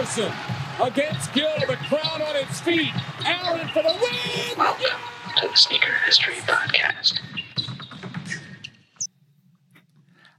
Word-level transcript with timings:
Iverson 0.00 0.32
against 0.82 1.30
Gill, 1.34 1.46
the 1.68 1.76
crowd 1.76 2.22
on 2.22 2.34
its 2.34 2.58
feet. 2.60 2.88
Allen 3.22 3.68
for 3.68 3.82
the 3.82 3.90
win. 4.00 4.56
Welcome 4.56 4.98
to 5.36 5.48
the 5.48 5.54
Sneaker 5.54 5.92
History 6.06 6.36
Podcast. 6.36 7.20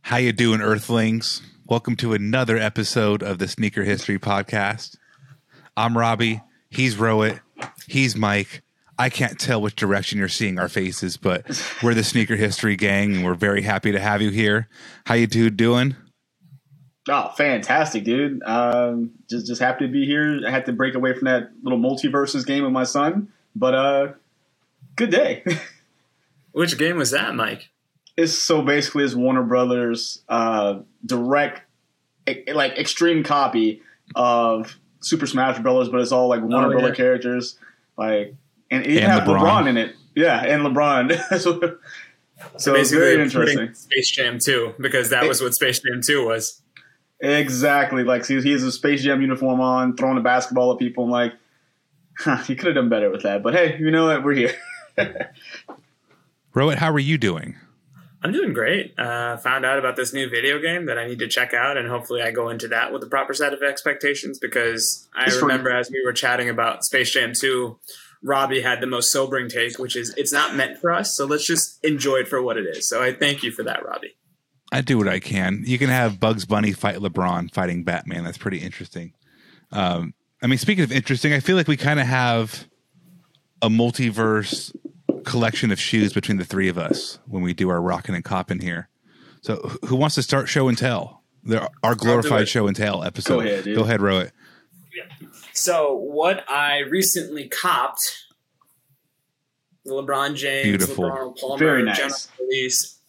How 0.01 0.17
you 0.17 0.31
doing, 0.31 0.61
Earthlings? 0.61 1.43
Welcome 1.67 1.95
to 1.97 2.13
another 2.13 2.57
episode 2.57 3.21
of 3.21 3.37
the 3.37 3.47
Sneaker 3.47 3.83
History 3.83 4.17
Podcast. 4.17 4.97
I'm 5.77 5.95
Robbie. 5.95 6.41
He's 6.71 6.95
Rohit. 6.95 7.41
He's 7.85 8.15
Mike. 8.15 8.63
I 8.97 9.09
can't 9.09 9.39
tell 9.39 9.61
which 9.61 9.75
direction 9.75 10.17
you're 10.17 10.27
seeing 10.27 10.57
our 10.57 10.69
faces, 10.69 11.17
but 11.17 11.45
we're 11.83 11.93
the 11.93 12.03
Sneaker 12.03 12.35
History 12.35 12.75
Gang, 12.75 13.17
and 13.17 13.23
we're 13.23 13.35
very 13.35 13.61
happy 13.61 13.91
to 13.91 13.99
have 13.99 14.23
you 14.23 14.31
here. 14.31 14.69
How 15.05 15.13
you 15.13 15.27
dude 15.27 15.55
doing? 15.55 15.95
Oh, 17.09 17.29
fantastic, 17.35 18.03
dude! 18.03 18.43
Um, 18.43 19.11
just 19.29 19.47
just 19.47 19.61
happy 19.61 19.87
to 19.87 19.91
be 19.91 20.05
here. 20.05 20.41
I 20.45 20.51
had 20.51 20.65
to 20.67 20.73
break 20.73 20.93
away 20.93 21.13
from 21.13 21.25
that 21.25 21.51
little 21.63 21.79
MultiVersus 21.79 22.45
game 22.45 22.63
with 22.63 22.71
my 22.71 22.83
son, 22.83 23.31
but 23.55 23.73
uh, 23.73 24.07
good 24.95 25.09
day. 25.09 25.43
Which 26.51 26.77
game 26.77 26.97
was 26.97 27.11
that, 27.11 27.33
Mike? 27.33 27.69
It's 28.17 28.33
so 28.33 28.61
basically 28.61 29.03
it's 29.05 29.15
Warner 29.15 29.41
Brothers 29.41 30.21
uh, 30.29 30.79
direct, 31.05 31.61
like 32.53 32.77
extreme 32.77 33.23
copy 33.23 33.81
of 34.15 34.77
Super 34.99 35.25
Smash 35.25 35.59
Brothers, 35.59 35.89
but 35.89 36.01
it's 36.01 36.11
all 36.11 36.27
like 36.27 36.41
Warner 36.41 36.67
oh, 36.67 36.71
Brother 36.71 36.93
characters, 36.93 37.57
like 37.97 38.35
and 38.69 38.85
it 38.85 39.03
and 39.03 39.21
LeBron. 39.21 39.39
LeBron. 39.39 39.67
in 39.69 39.77
it. 39.77 39.95
Yeah, 40.15 40.43
and 40.43 40.63
LeBron. 40.63 41.39
so, 41.39 41.77
so 42.57 42.75
it's 42.75 42.91
very 42.91 43.21
interesting. 43.21 43.73
Space 43.73 44.09
Jam 44.11 44.39
2 44.39 44.75
because 44.79 45.09
that 45.09 45.23
it, 45.23 45.27
was 45.27 45.41
what 45.41 45.53
Space 45.53 45.79
Jam 45.79 46.01
2 46.01 46.25
was. 46.25 46.61
Exactly. 47.21 48.03
Like, 48.03 48.25
see, 48.25 48.41
he 48.41 48.51
has 48.51 48.63
a 48.63 48.71
Space 48.71 49.03
Jam 49.03 49.21
uniform 49.21 49.61
on, 49.61 49.95
throwing 49.95 50.17
a 50.17 50.21
basketball 50.21 50.73
at 50.73 50.79
people. 50.79 51.03
I'm 51.03 51.11
like, 51.11 51.33
huh, 52.17 52.43
you 52.47 52.55
could 52.55 52.67
have 52.67 52.75
done 52.75 52.89
better 52.89 53.09
with 53.09 53.23
that. 53.23 53.43
But 53.43 53.53
hey, 53.53 53.77
you 53.79 53.91
know 53.91 54.07
what? 54.07 54.23
We're 54.23 54.33
here. 54.33 54.55
Rohit, 56.55 56.75
how 56.75 56.91
are 56.91 56.99
you 56.99 57.17
doing? 57.17 57.55
I'm 58.23 58.31
doing 58.31 58.53
great. 58.53 58.93
Uh, 58.99 59.37
found 59.37 59.65
out 59.65 59.79
about 59.79 59.95
this 59.95 60.13
new 60.13 60.29
video 60.29 60.59
game 60.59 60.85
that 60.85 60.99
I 60.99 61.07
need 61.07 61.19
to 61.19 61.27
check 61.27 61.53
out, 61.53 61.77
and 61.77 61.87
hopefully, 61.87 62.21
I 62.21 62.31
go 62.31 62.49
into 62.49 62.67
that 62.67 62.91
with 62.91 63.01
the 63.01 63.07
proper 63.07 63.33
set 63.33 63.53
of 63.53 63.63
expectations 63.63 64.37
because 64.37 65.07
I 65.15 65.25
it's 65.25 65.41
remember 65.41 65.71
as 65.71 65.89
we 65.89 66.03
were 66.05 66.13
chatting 66.13 66.47
about 66.47 66.85
Space 66.85 67.11
Jam 67.11 67.33
2, 67.33 67.79
Robbie 68.21 68.61
had 68.61 68.79
the 68.79 68.87
most 68.87 69.11
sobering 69.11 69.49
take, 69.49 69.79
which 69.79 69.95
is 69.95 70.13
it's 70.17 70.31
not 70.31 70.55
meant 70.55 70.77
for 70.77 70.91
us, 70.91 71.15
so 71.15 71.25
let's 71.25 71.45
just 71.45 71.83
enjoy 71.83 72.17
it 72.17 72.27
for 72.27 72.41
what 72.41 72.57
it 72.57 72.65
is. 72.65 72.87
So 72.87 73.01
I 73.01 73.11
thank 73.11 73.41
you 73.41 73.51
for 73.51 73.63
that, 73.63 73.83
Robbie. 73.83 74.15
I 74.71 74.81
do 74.81 74.97
what 74.97 75.07
I 75.07 75.19
can. 75.19 75.63
You 75.65 75.77
can 75.77 75.89
have 75.89 76.19
Bugs 76.19 76.45
Bunny 76.45 76.71
fight 76.71 76.97
LeBron 76.97 77.53
fighting 77.53 77.83
Batman. 77.83 78.23
That's 78.23 78.37
pretty 78.37 78.59
interesting. 78.59 79.13
Um, 79.71 80.13
I 80.41 80.47
mean, 80.47 80.57
speaking 80.57 80.83
of 80.83 80.91
interesting, 80.91 81.33
I 81.33 81.39
feel 81.39 81.55
like 81.57 81.67
we 81.67 81.77
kind 81.77 81.99
of 81.99 82.07
have 82.07 82.67
a 83.61 83.69
multiverse 83.69 84.75
collection 85.25 85.71
of 85.71 85.79
shoes 85.79 86.13
between 86.13 86.37
the 86.37 86.45
three 86.45 86.67
of 86.67 86.77
us 86.77 87.19
when 87.27 87.43
we 87.43 87.53
do 87.53 87.69
our 87.69 87.81
rocking 87.81 88.15
and 88.15 88.23
copping 88.23 88.59
here. 88.61 88.89
So, 89.41 89.55
who 89.85 89.95
wants 89.95 90.15
to 90.15 90.23
start 90.23 90.49
show 90.49 90.67
and 90.67 90.77
tell? 90.77 91.23
There, 91.43 91.67
our 91.83 91.95
glorified 91.95 92.47
show 92.47 92.67
and 92.67 92.75
tell 92.75 93.03
episode. 93.03 93.33
Go 93.33 93.39
ahead, 93.41 93.63
dude. 93.63 93.75
Go 93.75 93.83
ahead, 93.83 93.99
Rohit. 93.99 94.31
Yeah. 94.95 95.27
So, 95.53 95.95
what 95.95 96.49
I 96.49 96.79
recently 96.79 97.47
copped, 97.47 98.25
the 99.83 99.91
LeBron 99.91 100.35
James, 100.35 100.63
Beautiful. 100.67 101.05
LeBron 101.05 101.39
Palmer, 101.39 101.57
Very 101.57 101.83
nice. 101.83 102.29
release 102.39 102.99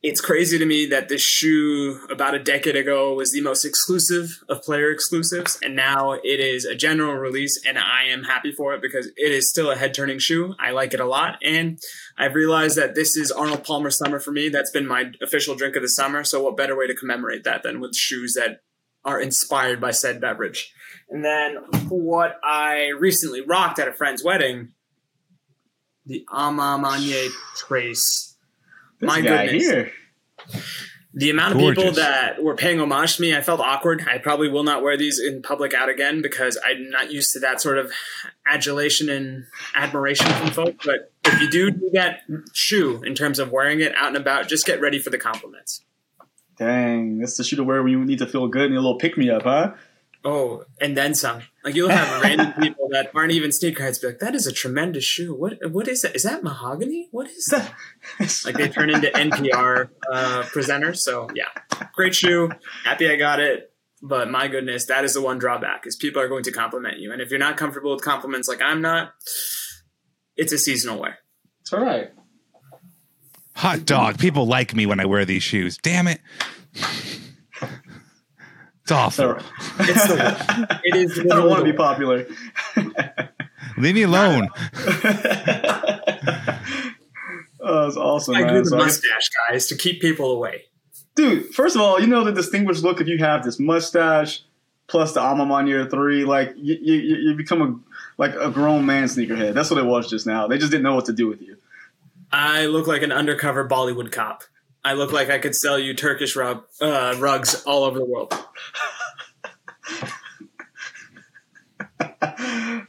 it's 0.00 0.20
crazy 0.20 0.58
to 0.58 0.64
me 0.64 0.86
that 0.86 1.08
this 1.08 1.22
shoe 1.22 2.00
about 2.08 2.34
a 2.34 2.38
decade 2.38 2.76
ago 2.76 3.14
was 3.14 3.32
the 3.32 3.40
most 3.40 3.64
exclusive 3.64 4.44
of 4.48 4.62
player 4.62 4.92
exclusives 4.92 5.58
and 5.60 5.74
now 5.74 6.12
it 6.12 6.38
is 6.38 6.64
a 6.64 6.74
general 6.76 7.14
release 7.14 7.60
and 7.66 7.78
i 7.78 8.04
am 8.04 8.22
happy 8.22 8.52
for 8.52 8.74
it 8.74 8.80
because 8.80 9.06
it 9.16 9.32
is 9.32 9.50
still 9.50 9.70
a 9.70 9.76
head 9.76 9.92
turning 9.92 10.18
shoe. 10.18 10.54
I 10.60 10.70
like 10.70 10.94
it 10.94 11.00
a 11.00 11.04
lot 11.04 11.38
and 11.42 11.78
i've 12.16 12.34
realized 12.34 12.76
that 12.76 12.94
this 12.94 13.16
is 13.16 13.32
arnold 13.32 13.64
palmer 13.64 13.90
summer 13.90 14.20
for 14.20 14.30
me. 14.30 14.48
That's 14.48 14.70
been 14.70 14.86
my 14.86 15.10
official 15.20 15.56
drink 15.56 15.74
of 15.74 15.82
the 15.82 15.88
summer 15.88 16.22
so 16.22 16.44
what 16.44 16.56
better 16.56 16.76
way 16.76 16.86
to 16.86 16.94
commemorate 16.94 17.44
that 17.44 17.64
than 17.64 17.80
with 17.80 17.96
shoes 17.96 18.34
that 18.34 18.60
are 19.04 19.20
inspired 19.20 19.80
by 19.80 19.90
said 19.90 20.20
beverage? 20.20 20.72
And 21.10 21.24
then 21.24 21.56
what 21.88 22.38
i 22.44 22.90
recently 22.98 23.40
rocked 23.40 23.80
at 23.80 23.88
a 23.88 23.92
friend's 23.92 24.22
wedding 24.22 24.68
the 26.06 26.24
A 26.32 26.50
Ma 26.50 26.78
trace 27.56 28.27
this 29.00 29.06
My 29.06 29.20
guy 29.20 29.46
goodness. 29.46 29.64
here. 29.64 29.92
The 31.14 31.30
amount 31.30 31.54
of 31.54 31.58
Gorgeous. 31.60 31.82
people 31.82 31.96
that 31.96 32.42
were 32.42 32.54
paying 32.54 32.80
homage 32.80 33.16
to 33.16 33.22
me, 33.22 33.34
I 33.34 33.40
felt 33.40 33.60
awkward. 33.60 34.06
I 34.08 34.18
probably 34.18 34.48
will 34.48 34.62
not 34.62 34.82
wear 34.82 34.96
these 34.96 35.18
in 35.18 35.42
public 35.42 35.74
out 35.74 35.88
again 35.88 36.22
because 36.22 36.58
I'm 36.64 36.90
not 36.90 37.10
used 37.10 37.32
to 37.32 37.40
that 37.40 37.60
sort 37.60 37.78
of 37.78 37.90
adulation 38.46 39.08
and 39.08 39.46
admiration 39.74 40.26
from 40.34 40.50
folks. 40.50 40.84
But 40.86 41.10
if 41.24 41.40
you 41.40 41.50
do 41.50 41.70
do 41.70 41.90
that 41.94 42.20
shoe 42.52 43.02
in 43.02 43.14
terms 43.14 43.38
of 43.38 43.50
wearing 43.50 43.80
it 43.80 43.94
out 43.96 44.08
and 44.08 44.16
about, 44.16 44.48
just 44.48 44.66
get 44.66 44.80
ready 44.80 44.98
for 45.00 45.10
the 45.10 45.18
compliments. 45.18 45.82
Dang, 46.56 47.18
that's 47.18 47.36
the 47.36 47.44
shoe 47.44 47.56
to 47.56 47.64
wear 47.64 47.82
when 47.82 47.92
you 47.92 48.04
need 48.04 48.18
to 48.18 48.26
feel 48.26 48.46
good 48.48 48.66
and 48.66 48.74
a 48.74 48.80
little 48.80 48.98
pick 48.98 49.16
me 49.16 49.30
up, 49.30 49.42
huh? 49.42 49.74
Oh, 50.24 50.64
and 50.80 50.96
then 50.96 51.14
some. 51.14 51.42
Like 51.64 51.74
you'll 51.74 51.90
have 51.90 52.22
random 52.22 52.52
people 52.60 52.88
that 52.90 53.10
aren't 53.14 53.32
even 53.32 53.50
sneakerheads 53.50 54.00
be 54.00 54.08
like, 54.08 54.18
"That 54.18 54.34
is 54.34 54.46
a 54.46 54.52
tremendous 54.52 55.04
shoe. 55.04 55.34
What 55.34 55.58
what 55.70 55.86
is 55.86 56.02
that? 56.02 56.16
Is 56.16 56.24
that 56.24 56.42
mahogany? 56.42 57.08
What 57.12 57.28
is 57.28 57.46
that?" 57.50 57.72
like 58.44 58.56
they 58.56 58.68
turn 58.68 58.90
into 58.90 59.08
NPR 59.08 59.90
uh, 60.12 60.42
presenters. 60.44 60.98
So 60.98 61.28
yeah, 61.34 61.48
great 61.94 62.14
shoe. 62.14 62.50
Happy 62.84 63.08
I 63.10 63.16
got 63.16 63.40
it. 63.40 63.72
But 64.00 64.30
my 64.30 64.48
goodness, 64.48 64.86
that 64.86 65.04
is 65.04 65.14
the 65.14 65.22
one 65.22 65.38
drawback: 65.38 65.86
is 65.86 65.94
people 65.94 66.20
are 66.20 66.28
going 66.28 66.44
to 66.44 66.52
compliment 66.52 66.98
you, 66.98 67.12
and 67.12 67.22
if 67.22 67.30
you're 67.30 67.38
not 67.38 67.56
comfortable 67.56 67.94
with 67.94 68.02
compliments, 68.02 68.48
like 68.48 68.62
I'm 68.62 68.82
not, 68.82 69.12
it's 70.36 70.52
a 70.52 70.58
seasonal 70.58 71.00
wear. 71.00 71.18
It's 71.60 71.72
all 71.72 71.80
right. 71.80 72.10
Hot 73.56 73.84
dog. 73.84 74.18
People 74.18 74.46
like 74.46 74.74
me 74.74 74.86
when 74.86 75.00
I 75.00 75.06
wear 75.06 75.24
these 75.24 75.42
shoes. 75.42 75.78
Damn 75.78 76.06
it. 76.06 76.20
It's 78.88 78.92
awful. 78.94 79.36
It's 79.80 80.08
the, 80.08 80.80
it 80.82 80.96
is. 80.96 81.18
I 81.20 81.24
don't 81.24 81.46
want 81.46 81.58
to 81.58 81.70
be 81.70 81.76
popular. 81.76 82.26
Leave 83.76 83.94
me 83.96 84.02
alone. 84.04 84.48
oh, 87.60 87.86
it's 87.86 87.98
awesome. 87.98 88.36
I 88.36 88.48
do 88.48 88.62
the 88.62 88.70
so 88.70 88.78
mustache, 88.78 89.28
guys, 89.46 89.66
to 89.66 89.76
keep 89.76 90.00
people 90.00 90.30
away. 90.30 90.64
Dude, 91.16 91.54
first 91.54 91.76
of 91.76 91.82
all, 91.82 92.00
you 92.00 92.06
know 92.06 92.24
the 92.24 92.32
distinguished 92.32 92.82
look 92.82 93.02
if 93.02 93.08
you 93.08 93.18
have 93.18 93.44
this 93.44 93.60
mustache 93.60 94.42
plus 94.86 95.12
the 95.12 95.20
A 95.20 95.34
Ma 95.34 95.44
Maniére 95.44 95.90
three. 95.90 96.24
Like 96.24 96.54
you, 96.56 96.78
you, 96.80 96.94
you 96.94 97.34
become 97.34 97.60
a 97.60 97.78
like 98.16 98.34
a 98.36 98.50
grown 98.50 98.86
man 98.86 99.04
sneakerhead. 99.04 99.52
That's 99.52 99.68
what 99.68 99.78
it 99.78 99.84
was 99.84 100.08
just 100.08 100.26
now. 100.26 100.46
They 100.46 100.56
just 100.56 100.70
didn't 100.70 100.84
know 100.84 100.94
what 100.94 101.04
to 101.04 101.12
do 101.12 101.28
with 101.28 101.42
you. 101.42 101.58
I 102.32 102.64
look 102.64 102.86
like 102.86 103.02
an 103.02 103.12
undercover 103.12 103.68
Bollywood 103.68 104.10
cop. 104.12 104.44
I 104.88 104.94
look 104.94 105.12
like 105.12 105.28
I 105.28 105.38
could 105.38 105.54
sell 105.54 105.78
you 105.78 105.92
Turkish 105.92 106.34
rug, 106.34 106.64
uh, 106.80 107.14
rugs 107.18 107.62
all 107.64 107.84
over 107.84 107.98
the 107.98 108.06
world. 108.06 108.32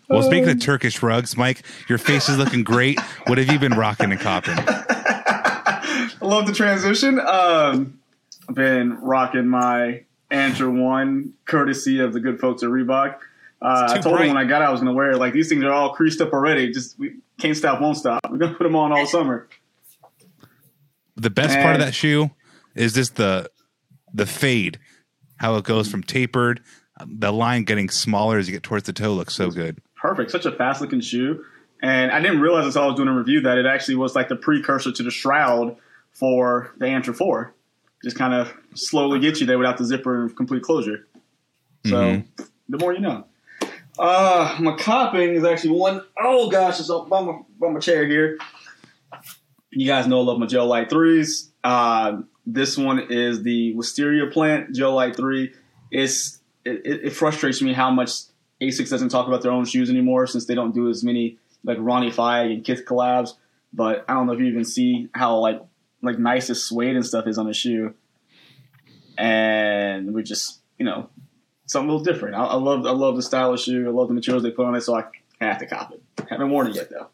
well, 0.10 0.24
speaking 0.24 0.48
of 0.48 0.62
Turkish 0.62 1.04
rugs, 1.04 1.36
Mike, 1.36 1.63
your 1.90 1.98
face 1.98 2.30
is 2.30 2.38
looking 2.38 2.63
great. 2.63 2.98
What 3.28 3.38
have 3.38 3.51
you 3.51 3.60
been 3.60 3.74
rocking 3.74 4.13
and 4.13 4.22
copping? 4.22 4.56
I 4.57 6.10
love 6.22 6.48
the 6.48 6.54
transition. 6.54 7.19
Um, 7.19 8.00
I've 8.48 8.56
been 8.56 8.98
rocking 9.02 9.50
my 9.50 10.06
Answer 10.31 10.72
One, 10.72 11.34
courtesy 11.44 12.00
of 12.00 12.13
the 12.13 12.22
good 12.22 12.40
folks 12.40 12.63
at 12.63 12.69
Reebok. 12.69 13.16
Uh, 13.62 13.88
I 13.90 14.00
told 14.00 14.16
bright. 14.16 14.28
them 14.28 14.36
when 14.36 14.45
I 14.45 14.48
got, 14.48 14.62
it, 14.62 14.69
I 14.69 14.72
was 14.72 14.80
going 14.80 14.94
to 14.94 14.95
wear 14.95 15.12
it. 15.12 15.18
Like 15.18 15.34
these 15.34 15.50
things 15.50 15.66
are 15.66 15.74
all 15.74 15.92
creased 15.92 16.22
up 16.22 16.31
already. 16.31 16.72
Just 16.72 16.98
we, 16.98 17.16
can't 17.40 17.57
stop, 17.57 17.81
won't 17.81 17.98
stop. 17.98 18.22
We're 18.30 18.38
gonna 18.38 18.54
put 18.54 18.63
them 18.63 18.78
on 18.78 18.94
all 18.94 19.06
summer. 19.06 19.50
The 21.19 21.30
best 21.30 21.60
part 21.60 21.75
of 21.75 21.81
that 21.81 21.94
shoe 21.94 22.31
is 22.75 22.94
just 22.94 23.16
the 23.16 23.50
the 24.13 24.25
fade, 24.25 24.80
how 25.38 25.56
it 25.56 25.66
goes 25.66 25.89
from 25.89 26.01
tapered, 26.01 26.62
the 27.06 27.31
line 27.31 27.63
getting 27.63 27.89
smaller 27.89 28.38
as 28.38 28.48
you 28.48 28.54
get 28.54 28.63
towards 28.63 28.86
the 28.86 28.94
toe 28.94 29.13
looks 29.13 29.36
so 29.36 29.51
good. 29.51 29.80
Perfect, 29.95 30.31
such 30.31 30.45
a 30.45 30.51
fast 30.51 30.81
looking 30.81 31.01
shoe. 31.01 31.44
And 31.81 32.12
I 32.12 32.21
didn't 32.21 32.42
realize 32.42 32.66
until 32.66 32.83
I 32.83 32.86
was 32.88 32.95
doing 32.95 33.07
a 33.07 33.16
review 33.16 33.42
that 33.42 33.57
it 33.57 33.66
actually 33.66 33.95
was 33.95 34.16
like 34.16 34.27
the 34.27 34.36
precursor 34.36 34.92
to 34.92 35.04
the 35.04 35.12
shroud 35.12 35.77
for 36.12 36.74
the 36.77 36.88
Answer 36.88 37.13
Four. 37.13 37.54
Just 38.04 38.18
kind 38.18 38.33
of 38.33 38.54
slowly 38.75 39.19
get 39.19 39.39
you 39.39 39.45
there 39.45 39.57
without 39.57 39.77
the 39.77 39.86
zipper 39.86 40.24
and 40.24 40.36
complete 40.36 40.63
closure. 40.63 41.07
So 41.86 42.24
the 42.68 42.77
more 42.77 42.94
you 42.94 43.00
know. 43.00 43.25
Uh, 43.98 44.57
my 44.62 44.75
copping 44.77 45.31
is 45.31 45.44
actually 45.44 45.71
one 45.71 46.01
oh 46.21 46.50
gosh, 46.50 46.80
it's 46.80 46.89
up 46.89 47.10
by 47.10 47.21
my, 47.21 47.39
by 47.60 47.69
my 47.69 47.80
chair 47.80 48.06
here. 48.06 48.38
You 49.71 49.86
guys 49.86 50.07
know 50.07 50.19
I 50.19 50.24
love 50.24 50.39
my 50.39 50.45
Gel 50.45 50.66
Lyte 50.66 50.89
3s. 50.89 51.50
Uh, 51.63 52.21
this 52.45 52.77
one 52.77 53.12
is 53.12 53.44
the 53.44 53.74
Wisteria 53.74 54.27
plant 54.27 54.75
Gel 54.75 54.94
Lyte 54.94 55.16
3. 55.16 55.54
It's, 55.92 56.39
it, 56.66 56.81
it 56.86 57.10
frustrates 57.12 57.62
me 57.62 57.74
how 57.74 57.92
much 57.92 58.12
Asics 58.62 58.89
doesn't 58.89 59.10
talk 59.10 59.27
about 59.27 59.42
their 59.42 59.51
own 59.51 59.66
shoes 59.66 59.89
anymore 59.89 60.27
since 60.27 60.45
they 60.45 60.56
don't 60.56 60.74
do 60.74 60.89
as 60.89 61.04
many 61.04 61.38
like 61.63 61.77
Ronnie 61.80 62.12
Fieg 62.12 62.51
and 62.51 62.63
Kith 62.63 62.86
collabs. 62.86 63.36
But 63.71 64.06
I 64.10 64.13
don't 64.13 64.27
know 64.27 64.33
if 64.33 64.39
you 64.39 64.48
even 64.48 64.66
see 64.66 65.10
how 65.13 65.38
like 65.38 65.62
like 66.01 66.18
nice 66.18 66.48
this 66.48 66.63
suede 66.63 66.95
and 66.95 67.06
stuff 67.06 67.27
is 67.27 67.38
on 67.38 67.45
the 67.45 67.54
shoe. 67.54 67.94
And 69.18 70.13
we 70.13 70.24
just, 70.24 70.60
you 70.77 70.86
know, 70.86 71.10
something 71.66 71.89
a 71.89 71.94
little 71.94 72.13
different. 72.13 72.36
I, 72.36 72.45
I 72.45 72.56
love 72.56 72.86
I 72.86 72.92
love 72.92 73.16
the 73.16 73.21
style 73.21 73.54
of 73.54 73.60
shoe. 73.60 73.88
I 73.88 73.92
love 73.92 74.07
the 74.07 74.13
materials 74.13 74.44
they 74.44 74.51
put 74.51 74.66
on 74.66 74.75
it, 74.75 74.81
so 74.81 74.95
I 74.95 75.04
have 75.39 75.60
to 75.60 75.68
cop 75.68 75.94
it. 75.94 76.01
Haven't 76.30 76.50
worn 76.50 76.68
it 76.68 76.75
yet 76.75 76.89
though. 76.89 77.07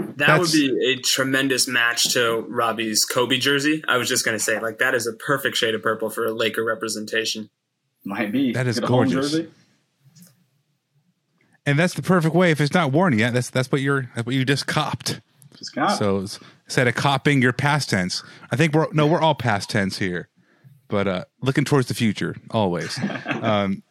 That 0.00 0.16
That's- 0.16 0.40
would 0.40 0.52
be 0.52 0.92
a 0.92 0.96
tremendous 0.96 1.66
match 1.68 2.12
to 2.12 2.44
Robbie's 2.48 3.04
Kobe 3.04 3.38
jersey. 3.38 3.82
I 3.88 3.96
was 3.96 4.08
just 4.08 4.24
going 4.24 4.36
to 4.36 4.42
say, 4.42 4.58
like, 4.58 4.78
that 4.78 4.94
is 4.94 5.06
a 5.06 5.12
perfect 5.12 5.56
shade 5.56 5.74
of 5.74 5.82
purple 5.82 6.10
for 6.10 6.26
a 6.26 6.32
Laker 6.32 6.64
representation. 6.64 7.50
Might 8.04 8.32
be. 8.32 8.52
That 8.52 8.66
is 8.66 8.80
Get 8.80 8.88
gorgeous. 8.88 9.36
And 11.66 11.78
that's 11.78 11.94
the 11.94 12.02
perfect 12.02 12.34
way. 12.34 12.50
If 12.50 12.60
it's 12.60 12.72
not 12.74 12.92
worn 12.92 13.16
yet, 13.18 13.34
that's 13.34 13.50
that's 13.50 13.70
what 13.70 13.80
you're 13.80 14.10
that's 14.14 14.26
what 14.26 14.34
you 14.34 14.44
just 14.44 14.66
copped. 14.66 15.20
Just 15.56 15.74
cop. 15.74 15.98
So 15.98 16.26
instead 16.64 16.88
of 16.88 16.94
copping, 16.94 17.42
your 17.42 17.52
past 17.52 17.90
tense. 17.90 18.22
I 18.50 18.56
think 18.56 18.74
we're 18.74 18.86
no, 18.92 19.06
we're 19.06 19.20
all 19.20 19.34
past 19.34 19.68
tense 19.68 19.98
here, 19.98 20.28
but 20.88 21.06
uh, 21.06 21.24
looking 21.42 21.64
towards 21.64 21.88
the 21.88 21.94
future 21.94 22.34
always. 22.50 22.98
um, 23.26 23.82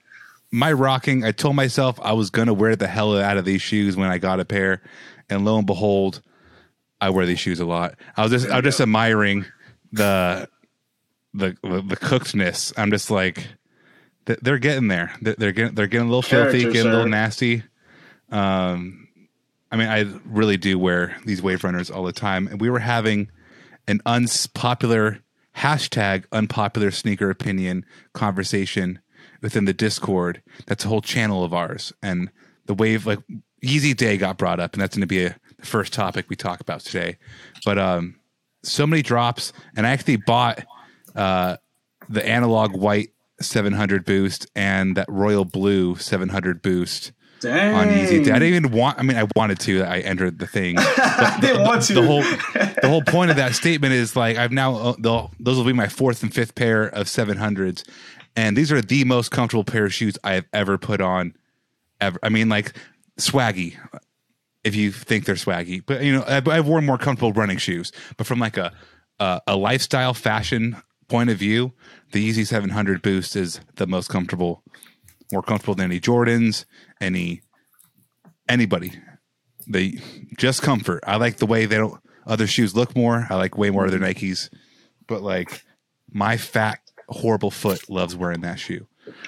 my 0.51 0.71
rocking, 0.71 1.23
I 1.23 1.31
told 1.31 1.55
myself 1.55 1.99
I 2.01 2.13
was 2.13 2.31
gonna 2.31 2.53
wear 2.53 2.75
the 2.75 2.87
hell 2.87 3.17
out 3.17 3.37
of 3.37 3.45
these 3.45 3.61
shoes 3.61 3.95
when 3.95 4.09
I 4.09 4.17
got 4.17 4.39
a 4.39 4.45
pair, 4.45 4.81
and 5.29 5.45
lo 5.45 5.57
and 5.57 5.67
behold, 5.67 6.21
I 7.01 7.09
wear 7.09 7.25
these 7.25 7.39
shoes 7.39 7.59
a 7.59 7.65
lot. 7.65 7.95
I 8.17 8.23
was 8.23 8.31
just 8.31 8.49
I 8.49 8.55
was 8.55 8.63
just 8.63 8.81
admiring 8.81 9.45
the 9.91 10.49
the 11.33 11.55
the, 11.61 11.95
cookedness. 11.95 12.73
I'm 12.77 12.91
just 12.91 13.11
like 13.11 13.47
they're 14.25 14.57
getting 14.57 14.87
there. 14.87 15.13
They're 15.21 15.51
getting 15.51 15.75
they're 15.75 15.87
getting 15.87 16.07
a 16.07 16.09
little 16.09 16.21
filthy, 16.21 16.61
Character, 16.61 16.71
getting 16.71 16.91
a 16.91 16.95
little 16.95 17.09
nasty. 17.09 17.63
Um, 18.31 19.07
I 19.71 19.75
mean, 19.75 19.87
I 19.87 20.05
really 20.25 20.57
do 20.57 20.77
wear 20.79 21.15
these 21.25 21.41
wave 21.41 21.63
runners 21.63 21.89
all 21.91 22.03
the 22.03 22.11
time. 22.11 22.47
And 22.47 22.59
we 22.59 22.69
were 22.69 22.79
having 22.79 23.29
an 23.87 24.01
unpopular 24.05 25.19
hashtag 25.57 26.25
unpopular 26.31 26.91
sneaker 26.91 27.29
opinion 27.29 27.85
conversation 28.13 28.99
within 29.41 29.65
the 29.65 29.73
Discord. 29.73 30.41
That's 30.65 30.85
a 30.85 30.87
whole 30.87 31.01
channel 31.01 31.43
of 31.43 31.53
ours. 31.53 31.93
And 32.01 32.29
the 32.65 32.73
wave, 32.73 33.05
like 33.05 33.19
Yeezy 33.63 33.95
Day 33.95 34.17
got 34.17 34.37
brought 34.37 34.59
up, 34.59 34.73
and 34.73 34.81
that's 34.81 34.95
going 34.95 35.01
to 35.01 35.07
be 35.07 35.25
a, 35.25 35.35
the 35.57 35.65
first 35.65 35.93
topic 35.93 36.25
we 36.29 36.35
talk 36.35 36.61
about 36.61 36.81
today. 36.81 37.17
But 37.65 37.77
um, 37.77 38.19
so 38.63 38.87
many 38.87 39.01
drops, 39.01 39.53
and 39.75 39.85
I 39.85 39.91
actually 39.91 40.17
bought 40.17 40.65
uh, 41.15 41.57
the 42.07 42.25
analog 42.25 42.75
white 42.75 43.09
700 43.41 44.05
boost 44.05 44.47
and 44.55 44.97
that 44.97 45.07
royal 45.09 45.45
blue 45.45 45.95
700 45.95 46.61
boost 46.61 47.11
Dang. 47.39 47.73
on 47.73 47.87
Yeezy. 47.87 48.25
Day. 48.25 48.31
I 48.31 48.39
didn't 48.39 48.65
even 48.65 48.71
want. 48.71 48.99
I 48.99 49.03
mean, 49.03 49.17
I 49.17 49.25
wanted 49.35 49.59
to. 49.61 49.83
I 49.83 49.99
entered 49.99 50.39
the 50.39 50.47
thing. 50.47 50.75
I 50.79 51.37
didn't 51.39 51.61
want 51.63 51.83
to. 51.83 51.93
the 51.93 52.05
whole 52.05 52.21
the 52.21 52.87
whole 52.87 53.01
point 53.07 53.31
of 53.31 53.37
that 53.37 53.55
statement 53.55 53.93
is 53.93 54.15
like 54.15 54.37
I've 54.37 54.51
now 54.51 54.75
uh, 54.75 55.27
those 55.39 55.57
will 55.57 55.65
be 55.65 55.73
my 55.73 55.87
fourth 55.87 56.21
and 56.21 56.33
fifth 56.33 56.55
pair 56.55 56.83
of 56.83 57.07
700s, 57.07 57.87
and 58.35 58.57
these 58.57 58.71
are 58.71 58.81
the 58.81 59.05
most 59.05 59.31
comfortable 59.31 59.63
pair 59.63 59.85
of 59.85 59.93
shoes 59.93 60.17
I 60.23 60.33
have 60.33 60.45
ever 60.53 60.77
put 60.77 61.01
on. 61.01 61.33
Ever. 62.01 62.19
I 62.23 62.29
mean, 62.29 62.49
like 62.49 62.73
swaggy. 63.19 63.77
If 64.63 64.75
you 64.75 64.91
think 64.91 65.25
they're 65.25 65.35
swaggy, 65.35 65.81
but 65.85 66.03
you 66.03 66.11
know, 66.11 66.23
I've, 66.27 66.47
I've 66.47 66.67
worn 66.67 66.85
more 66.85 66.97
comfortable 66.97 67.31
running 67.31 67.57
shoes, 67.57 67.93
but 68.17 68.27
from 68.27 68.39
like 68.39 68.57
a 68.57 68.73
a, 69.19 69.41
a 69.47 69.55
lifestyle 69.55 70.13
fashion 70.13 70.77
point 71.07 71.29
of 71.29 71.37
view, 71.37 71.73
the 72.11 72.29
Yeezy 72.29 72.45
700 72.45 73.01
Boost 73.01 73.35
is 73.35 73.59
the 73.75 73.87
most 73.87 74.09
comfortable, 74.09 74.63
more 75.31 75.41
comfortable 75.41 75.75
than 75.75 75.85
any 75.85 75.99
Jordans, 75.99 76.65
any 77.01 77.41
anybody. 78.47 78.93
They 79.67 79.99
just 80.37 80.61
comfort. 80.61 81.03
I 81.05 81.17
like 81.17 81.37
the 81.37 81.45
way 81.45 81.65
they 81.65 81.77
don't 81.77 81.99
other 82.25 82.47
shoes 82.47 82.75
look 82.75 82.95
more. 82.95 83.27
I 83.29 83.35
like 83.35 83.57
way 83.57 83.69
more 83.69 83.85
of 83.85 83.91
their 83.91 83.99
Nikes, 83.99 84.49
but 85.07 85.21
like 85.21 85.63
my 86.11 86.37
fat 86.37 86.79
horrible 87.07 87.51
foot 87.51 87.89
loves 87.89 88.15
wearing 88.15 88.41
that 88.41 88.59
shoe. 88.59 88.87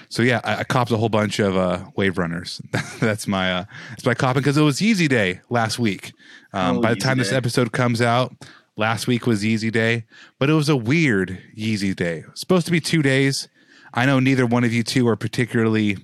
So 0.10 0.24
yeah, 0.24 0.42
I, 0.44 0.58
I 0.58 0.64
copped 0.64 0.92
a 0.92 0.98
whole 0.98 1.10
bunch 1.10 1.40
of 1.40 1.56
uh, 1.56 1.86
wave 1.96 2.18
runners. 2.18 2.62
that's 3.00 3.28
my 3.28 3.54
uh, 3.54 3.66
that's 3.92 4.06
my 4.06 4.14
copping 4.14 4.42
because 4.42 4.58
it 4.58 4.62
was 4.62 4.80
Yeezy 4.80 5.08
Day 5.10 5.42
last 5.50 5.80
week. 5.80 6.14
Um, 6.54 6.78
Oh, 6.78 6.82
by 6.82 6.94
the 6.94 7.00
time 7.00 7.18
Yeezy 7.18 7.22
this 7.22 7.32
episode 7.34 7.72
comes 7.72 8.02
out, 8.02 8.34
last 8.78 9.08
week 9.08 9.26
was 9.26 9.44
Yeezy 9.44 9.72
Day, 9.72 10.06
but 10.40 10.50
it 10.50 10.54
was 10.54 10.70
a 10.70 10.76
weird 10.76 11.42
Yeezy 11.58 11.96
Day. 11.96 12.24
Supposed 12.34 12.66
to 12.66 12.72
be 12.72 12.80
two 12.80 13.02
days. 13.02 13.48
I 13.94 14.06
know 14.06 14.20
neither 14.20 14.46
one 14.46 14.64
of 14.64 14.74
you 14.74 14.84
two 14.84 15.08
are 15.08 15.16
particularly 15.18 15.98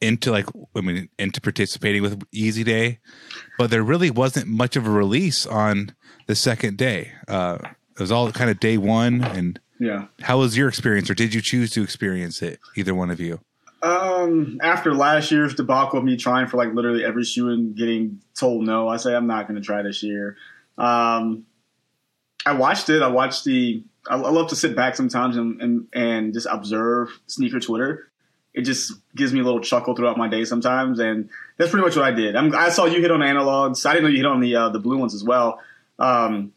into 0.00 0.30
like 0.30 0.46
I 0.76 0.80
mean 0.80 1.08
into 1.18 1.40
participating 1.40 2.02
with 2.02 2.18
Yeezy 2.30 2.64
Day, 2.64 2.98
but 3.58 3.70
there 3.70 3.82
really 3.82 4.10
wasn't 4.10 4.46
much 4.46 4.76
of 4.76 4.86
a 4.86 4.90
release 4.90 5.46
on 5.46 5.94
the 6.26 6.34
second 6.34 6.76
day. 6.76 7.12
Uh, 7.26 7.58
it 7.98 8.00
was 8.00 8.12
all 8.12 8.30
kind 8.30 8.50
of 8.50 8.60
day 8.60 8.78
one. 8.78 9.24
And 9.24 9.58
Yeah. 9.80 10.06
how 10.20 10.38
was 10.38 10.56
your 10.56 10.68
experience, 10.68 11.08
or 11.08 11.14
did 11.14 11.34
you 11.34 11.40
choose 11.40 11.70
to 11.72 11.82
experience 11.82 12.42
it? 12.42 12.58
Either 12.76 12.94
one 12.94 13.10
of 13.10 13.20
you. 13.20 13.40
Um, 13.80 14.58
after 14.60 14.92
last 14.92 15.30
year's 15.30 15.54
debacle 15.54 16.00
of 16.00 16.04
me 16.04 16.16
trying 16.16 16.48
for 16.48 16.56
like 16.56 16.74
literally 16.74 17.04
every 17.04 17.22
shoe 17.22 17.50
and 17.50 17.76
getting 17.76 18.20
told 18.34 18.64
no, 18.66 18.88
I 18.88 18.96
say 18.96 19.14
I'm 19.14 19.28
not 19.28 19.46
going 19.46 19.60
to 19.60 19.64
try 19.64 19.82
this 19.82 20.02
year. 20.02 20.36
Um, 20.76 21.44
I 22.44 22.52
watched 22.52 22.88
it. 22.88 23.02
I 23.02 23.08
watched 23.08 23.44
the. 23.44 23.84
I, 24.08 24.16
I 24.16 24.30
love 24.30 24.48
to 24.48 24.56
sit 24.56 24.74
back 24.74 24.96
sometimes 24.96 25.36
and, 25.36 25.60
and 25.60 25.86
and 25.92 26.34
just 26.34 26.48
observe 26.50 27.10
sneaker 27.26 27.60
Twitter. 27.60 28.10
It 28.54 28.62
just 28.62 28.94
gives 29.14 29.32
me 29.32 29.40
a 29.40 29.44
little 29.44 29.60
chuckle 29.60 29.94
throughout 29.94 30.16
my 30.16 30.28
day 30.28 30.44
sometimes, 30.44 30.98
and 30.98 31.28
that's 31.56 31.70
pretty 31.70 31.84
much 31.84 31.94
what 31.94 32.04
I 32.04 32.10
did. 32.10 32.34
I'm, 32.34 32.52
I 32.56 32.70
saw 32.70 32.86
you 32.86 33.00
hit 33.00 33.12
on 33.12 33.20
analogs. 33.20 33.86
I 33.86 33.92
didn't 33.92 34.04
know 34.04 34.10
you 34.10 34.16
hit 34.16 34.26
on 34.26 34.40
the 34.40 34.56
uh, 34.56 34.68
the 34.70 34.80
blue 34.80 34.98
ones 34.98 35.14
as 35.14 35.22
well. 35.22 35.60
Um, 36.00 36.52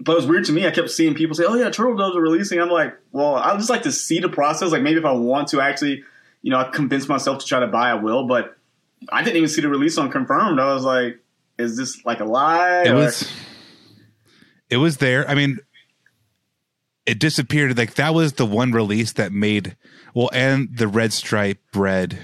but 0.00 0.12
it 0.12 0.16
was 0.16 0.26
weird 0.26 0.44
to 0.46 0.52
me. 0.52 0.66
I 0.66 0.70
kept 0.70 0.90
seeing 0.90 1.14
people 1.14 1.34
say, 1.34 1.44
"Oh 1.46 1.54
yeah, 1.54 1.70
Turtle 1.70 1.96
Doves 1.96 2.16
are 2.16 2.20
releasing." 2.20 2.60
I'm 2.60 2.68
like, 2.68 2.94
well, 3.12 3.34
I 3.36 3.56
just 3.56 3.70
like 3.70 3.82
to 3.84 3.92
see 3.92 4.18
the 4.20 4.28
process. 4.28 4.70
Like 4.72 4.82
maybe 4.82 4.98
if 4.98 5.04
I 5.04 5.12
want 5.12 5.48
to 5.48 5.60
actually, 5.60 6.02
you 6.42 6.50
know, 6.50 6.62
convince 6.72 7.08
myself 7.08 7.38
to 7.40 7.46
try 7.46 7.60
to 7.60 7.66
buy, 7.66 7.90
I 7.90 7.94
will. 7.94 8.26
But 8.26 8.56
I 9.10 9.22
didn't 9.22 9.36
even 9.36 9.48
see 9.48 9.62
the 9.62 9.68
release 9.68 9.96
on 9.98 10.10
confirmed. 10.10 10.60
I 10.60 10.72
was 10.74 10.84
like, 10.84 11.18
is 11.58 11.76
this 11.76 12.04
like 12.04 12.20
a 12.20 12.24
lie? 12.24 12.82
It 12.82 12.90
Or- 12.90 12.94
was. 12.96 13.30
It 14.68 14.78
was 14.78 14.96
there. 14.96 15.28
I 15.30 15.34
mean, 15.36 15.58
it 17.06 17.18
disappeared. 17.20 17.78
Like 17.78 17.94
that 17.94 18.14
was 18.14 18.32
the 18.34 18.44
one 18.46 18.72
release 18.72 19.12
that 19.12 19.32
made 19.32 19.76
well, 20.14 20.28
and 20.32 20.76
the 20.76 20.88
red 20.88 21.12
stripe 21.12 21.58
bred 21.72 22.18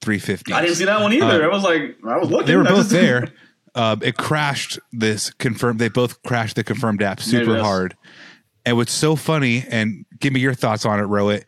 350. 0.00 0.52
I 0.52 0.62
didn't 0.62 0.76
see 0.76 0.84
that 0.86 1.00
one 1.00 1.12
either. 1.12 1.42
Uh, 1.44 1.46
I 1.46 1.52
was 1.52 1.62
like, 1.62 1.96
I 2.06 2.16
was 2.18 2.30
looking. 2.30 2.46
they 2.46 2.56
were 2.56 2.64
both 2.64 2.88
there. 2.90 3.28
Um, 3.74 4.00
it 4.02 4.16
crashed 4.16 4.78
this 4.92 5.30
confirmed. 5.30 5.80
They 5.80 5.88
both 5.88 6.22
crashed 6.22 6.56
the 6.56 6.64
confirmed 6.64 7.02
app 7.02 7.20
super 7.20 7.60
hard. 7.60 7.96
And 8.64 8.76
what's 8.76 8.92
so 8.92 9.16
funny, 9.16 9.64
and 9.68 10.06
give 10.20 10.32
me 10.32 10.40
your 10.40 10.54
thoughts 10.54 10.86
on 10.86 11.00
it, 11.00 11.04
Rohit. 11.04 11.44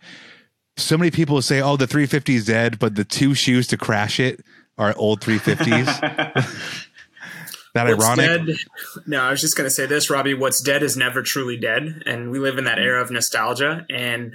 So 0.76 0.98
many 0.98 1.10
people 1.10 1.40
say, 1.40 1.62
"Oh, 1.62 1.76
the 1.76 1.86
350 1.86 2.34
is 2.34 2.44
dead," 2.46 2.78
but 2.78 2.94
the 2.96 3.04
two 3.04 3.34
shoes 3.34 3.66
to 3.68 3.76
crash 3.76 4.20
it 4.20 4.44
are 4.76 4.94
old 4.96 5.20
350s. 5.20 5.86
that 7.74 7.86
What's 7.86 8.04
ironic. 8.04 8.46
dead? 8.46 8.56
No, 9.06 9.22
I 9.22 9.30
was 9.30 9.40
just 9.40 9.56
going 9.56 9.66
to 9.66 9.70
say 9.70 9.86
this, 9.86 10.10
Robbie. 10.10 10.34
What's 10.34 10.60
dead 10.60 10.82
is 10.82 10.96
never 10.96 11.22
truly 11.22 11.56
dead, 11.56 12.02
and 12.06 12.30
we 12.30 12.38
live 12.38 12.58
in 12.58 12.64
that 12.64 12.78
era 12.78 13.00
of 13.00 13.10
nostalgia. 13.10 13.86
And 13.88 14.34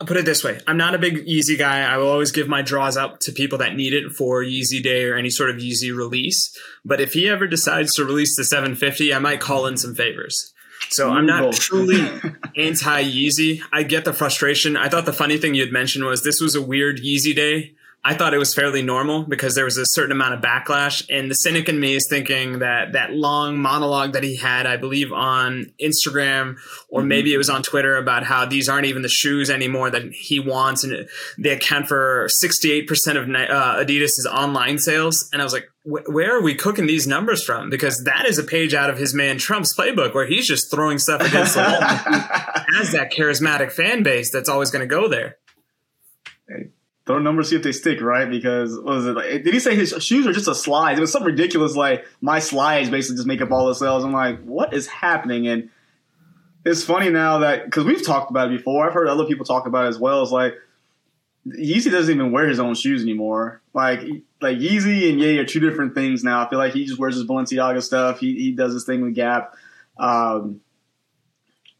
I'll 0.00 0.06
put 0.06 0.16
it 0.16 0.24
this 0.24 0.42
way: 0.42 0.58
I'm 0.66 0.78
not 0.78 0.94
a 0.94 0.98
big 0.98 1.26
Yeezy 1.26 1.58
guy. 1.58 1.82
I 1.82 1.98
will 1.98 2.08
always 2.08 2.32
give 2.32 2.48
my 2.48 2.62
draws 2.62 2.96
out 2.96 3.20
to 3.22 3.32
people 3.32 3.58
that 3.58 3.76
need 3.76 3.92
it 3.92 4.12
for 4.12 4.42
Yeezy 4.42 4.82
Day 4.82 5.04
or 5.04 5.16
any 5.16 5.30
sort 5.30 5.50
of 5.50 5.56
Yeezy 5.56 5.94
release. 5.94 6.56
But 6.84 7.00
if 7.00 7.12
he 7.12 7.28
ever 7.28 7.46
decides 7.46 7.94
to 7.94 8.04
release 8.04 8.34
the 8.36 8.44
750, 8.44 9.12
I 9.12 9.18
might 9.18 9.40
call 9.40 9.66
in 9.66 9.76
some 9.76 9.94
favors. 9.94 10.54
So 10.88 11.10
I'm 11.10 11.26
not 11.26 11.52
truly 11.52 12.00
anti 12.56 13.02
Yeezy. 13.04 13.60
I 13.72 13.82
get 13.82 14.04
the 14.06 14.14
frustration. 14.14 14.76
I 14.76 14.88
thought 14.88 15.04
the 15.04 15.12
funny 15.12 15.36
thing 15.36 15.54
you 15.54 15.62
had 15.62 15.72
mentioned 15.72 16.04
was 16.04 16.24
this 16.24 16.40
was 16.40 16.54
a 16.54 16.62
weird 16.62 17.00
Yeezy 17.00 17.36
day 17.36 17.74
I 18.02 18.14
thought 18.14 18.32
it 18.32 18.38
was 18.38 18.54
fairly 18.54 18.80
normal 18.80 19.24
because 19.24 19.54
there 19.54 19.66
was 19.66 19.76
a 19.76 19.84
certain 19.84 20.12
amount 20.12 20.32
of 20.32 20.40
backlash. 20.40 21.04
And 21.10 21.30
the 21.30 21.34
cynic 21.34 21.68
in 21.68 21.78
me 21.78 21.94
is 21.94 22.06
thinking 22.08 22.60
that 22.60 22.92
that 22.92 23.12
long 23.12 23.58
monologue 23.58 24.14
that 24.14 24.22
he 24.22 24.36
had, 24.36 24.66
I 24.66 24.78
believe, 24.78 25.12
on 25.12 25.72
Instagram 25.82 26.56
or 26.88 27.02
maybe 27.02 27.34
it 27.34 27.36
was 27.38 27.50
on 27.50 27.62
Twitter 27.62 27.96
about 27.96 28.24
how 28.24 28.46
these 28.46 28.70
aren't 28.70 28.86
even 28.86 29.02
the 29.02 29.08
shoes 29.08 29.50
anymore 29.50 29.90
that 29.90 30.12
he 30.12 30.40
wants, 30.40 30.82
and 30.82 31.08
they 31.38 31.50
account 31.50 31.88
for 31.88 32.28
68% 32.42 32.88
of 33.16 33.28
uh, 33.28 33.84
Adidas's 33.84 34.26
online 34.30 34.78
sales. 34.78 35.28
And 35.32 35.42
I 35.42 35.44
was 35.44 35.52
like, 35.52 35.68
where 35.84 36.36
are 36.36 36.42
we 36.42 36.54
cooking 36.54 36.86
these 36.86 37.06
numbers 37.06 37.42
from? 37.42 37.70
Because 37.70 38.04
that 38.04 38.26
is 38.26 38.38
a 38.38 38.44
page 38.44 38.74
out 38.74 38.90
of 38.90 38.98
his 38.98 39.14
man 39.14 39.38
Trump's 39.38 39.74
playbook 39.74 40.14
where 40.14 40.26
he's 40.26 40.46
just 40.46 40.70
throwing 40.70 40.98
stuff 40.98 41.22
against 41.22 41.54
the 41.54 41.60
wall. 41.60 41.80
has 42.74 42.92
that 42.92 43.12
charismatic 43.12 43.72
fan 43.72 44.02
base 44.02 44.30
that's 44.30 44.48
always 44.48 44.70
going 44.70 44.86
to 44.86 44.94
go 44.94 45.08
there. 45.08 45.36
Throw 47.10 47.18
numbers, 47.18 47.50
see 47.50 47.56
if 47.56 47.64
they 47.64 47.72
stick, 47.72 48.00
right? 48.00 48.30
Because 48.30 48.76
what 48.76 48.84
was 48.84 49.06
it? 49.06 49.16
Like, 49.16 49.42
did 49.42 49.52
he 49.52 49.58
say 49.58 49.74
his 49.74 49.92
shoes 49.98 50.28
are 50.28 50.32
just 50.32 50.46
a 50.46 50.54
slide? 50.54 50.96
It 50.96 51.00
was 51.00 51.10
something 51.10 51.26
ridiculous, 51.26 51.74
like 51.74 52.06
my 52.20 52.38
slides 52.38 52.88
basically 52.88 53.16
just 53.16 53.26
make 53.26 53.42
up 53.42 53.50
all 53.50 53.66
the 53.66 53.74
sales. 53.74 54.04
I'm 54.04 54.12
like, 54.12 54.40
what 54.44 54.72
is 54.72 54.86
happening? 54.86 55.48
And 55.48 55.70
it's 56.64 56.84
funny 56.84 57.10
now 57.10 57.38
that 57.38 57.64
because 57.64 57.84
we've 57.84 58.06
talked 58.06 58.30
about 58.30 58.52
it 58.52 58.58
before. 58.58 58.86
I've 58.86 58.94
heard 58.94 59.08
other 59.08 59.24
people 59.24 59.44
talk 59.44 59.66
about 59.66 59.86
it 59.86 59.88
as 59.88 59.98
well. 59.98 60.22
It's 60.22 60.30
like 60.30 60.54
Yeezy 61.48 61.90
doesn't 61.90 62.14
even 62.14 62.30
wear 62.30 62.46
his 62.46 62.60
own 62.60 62.76
shoes 62.76 63.02
anymore. 63.02 63.60
Like 63.74 64.02
like 64.40 64.58
Yeezy 64.58 65.10
and 65.10 65.20
Ye 65.20 65.38
are 65.38 65.44
two 65.44 65.58
different 65.58 65.96
things 65.96 66.22
now. 66.22 66.46
I 66.46 66.48
feel 66.48 66.60
like 66.60 66.74
he 66.74 66.84
just 66.84 67.00
wears 67.00 67.16
his 67.16 67.26
Balenciaga 67.26 67.82
stuff. 67.82 68.20
He 68.20 68.34
he 68.36 68.52
does 68.52 68.72
his 68.72 68.84
thing 68.84 69.02
with 69.02 69.16
Gap. 69.16 69.56
Um, 69.98 70.60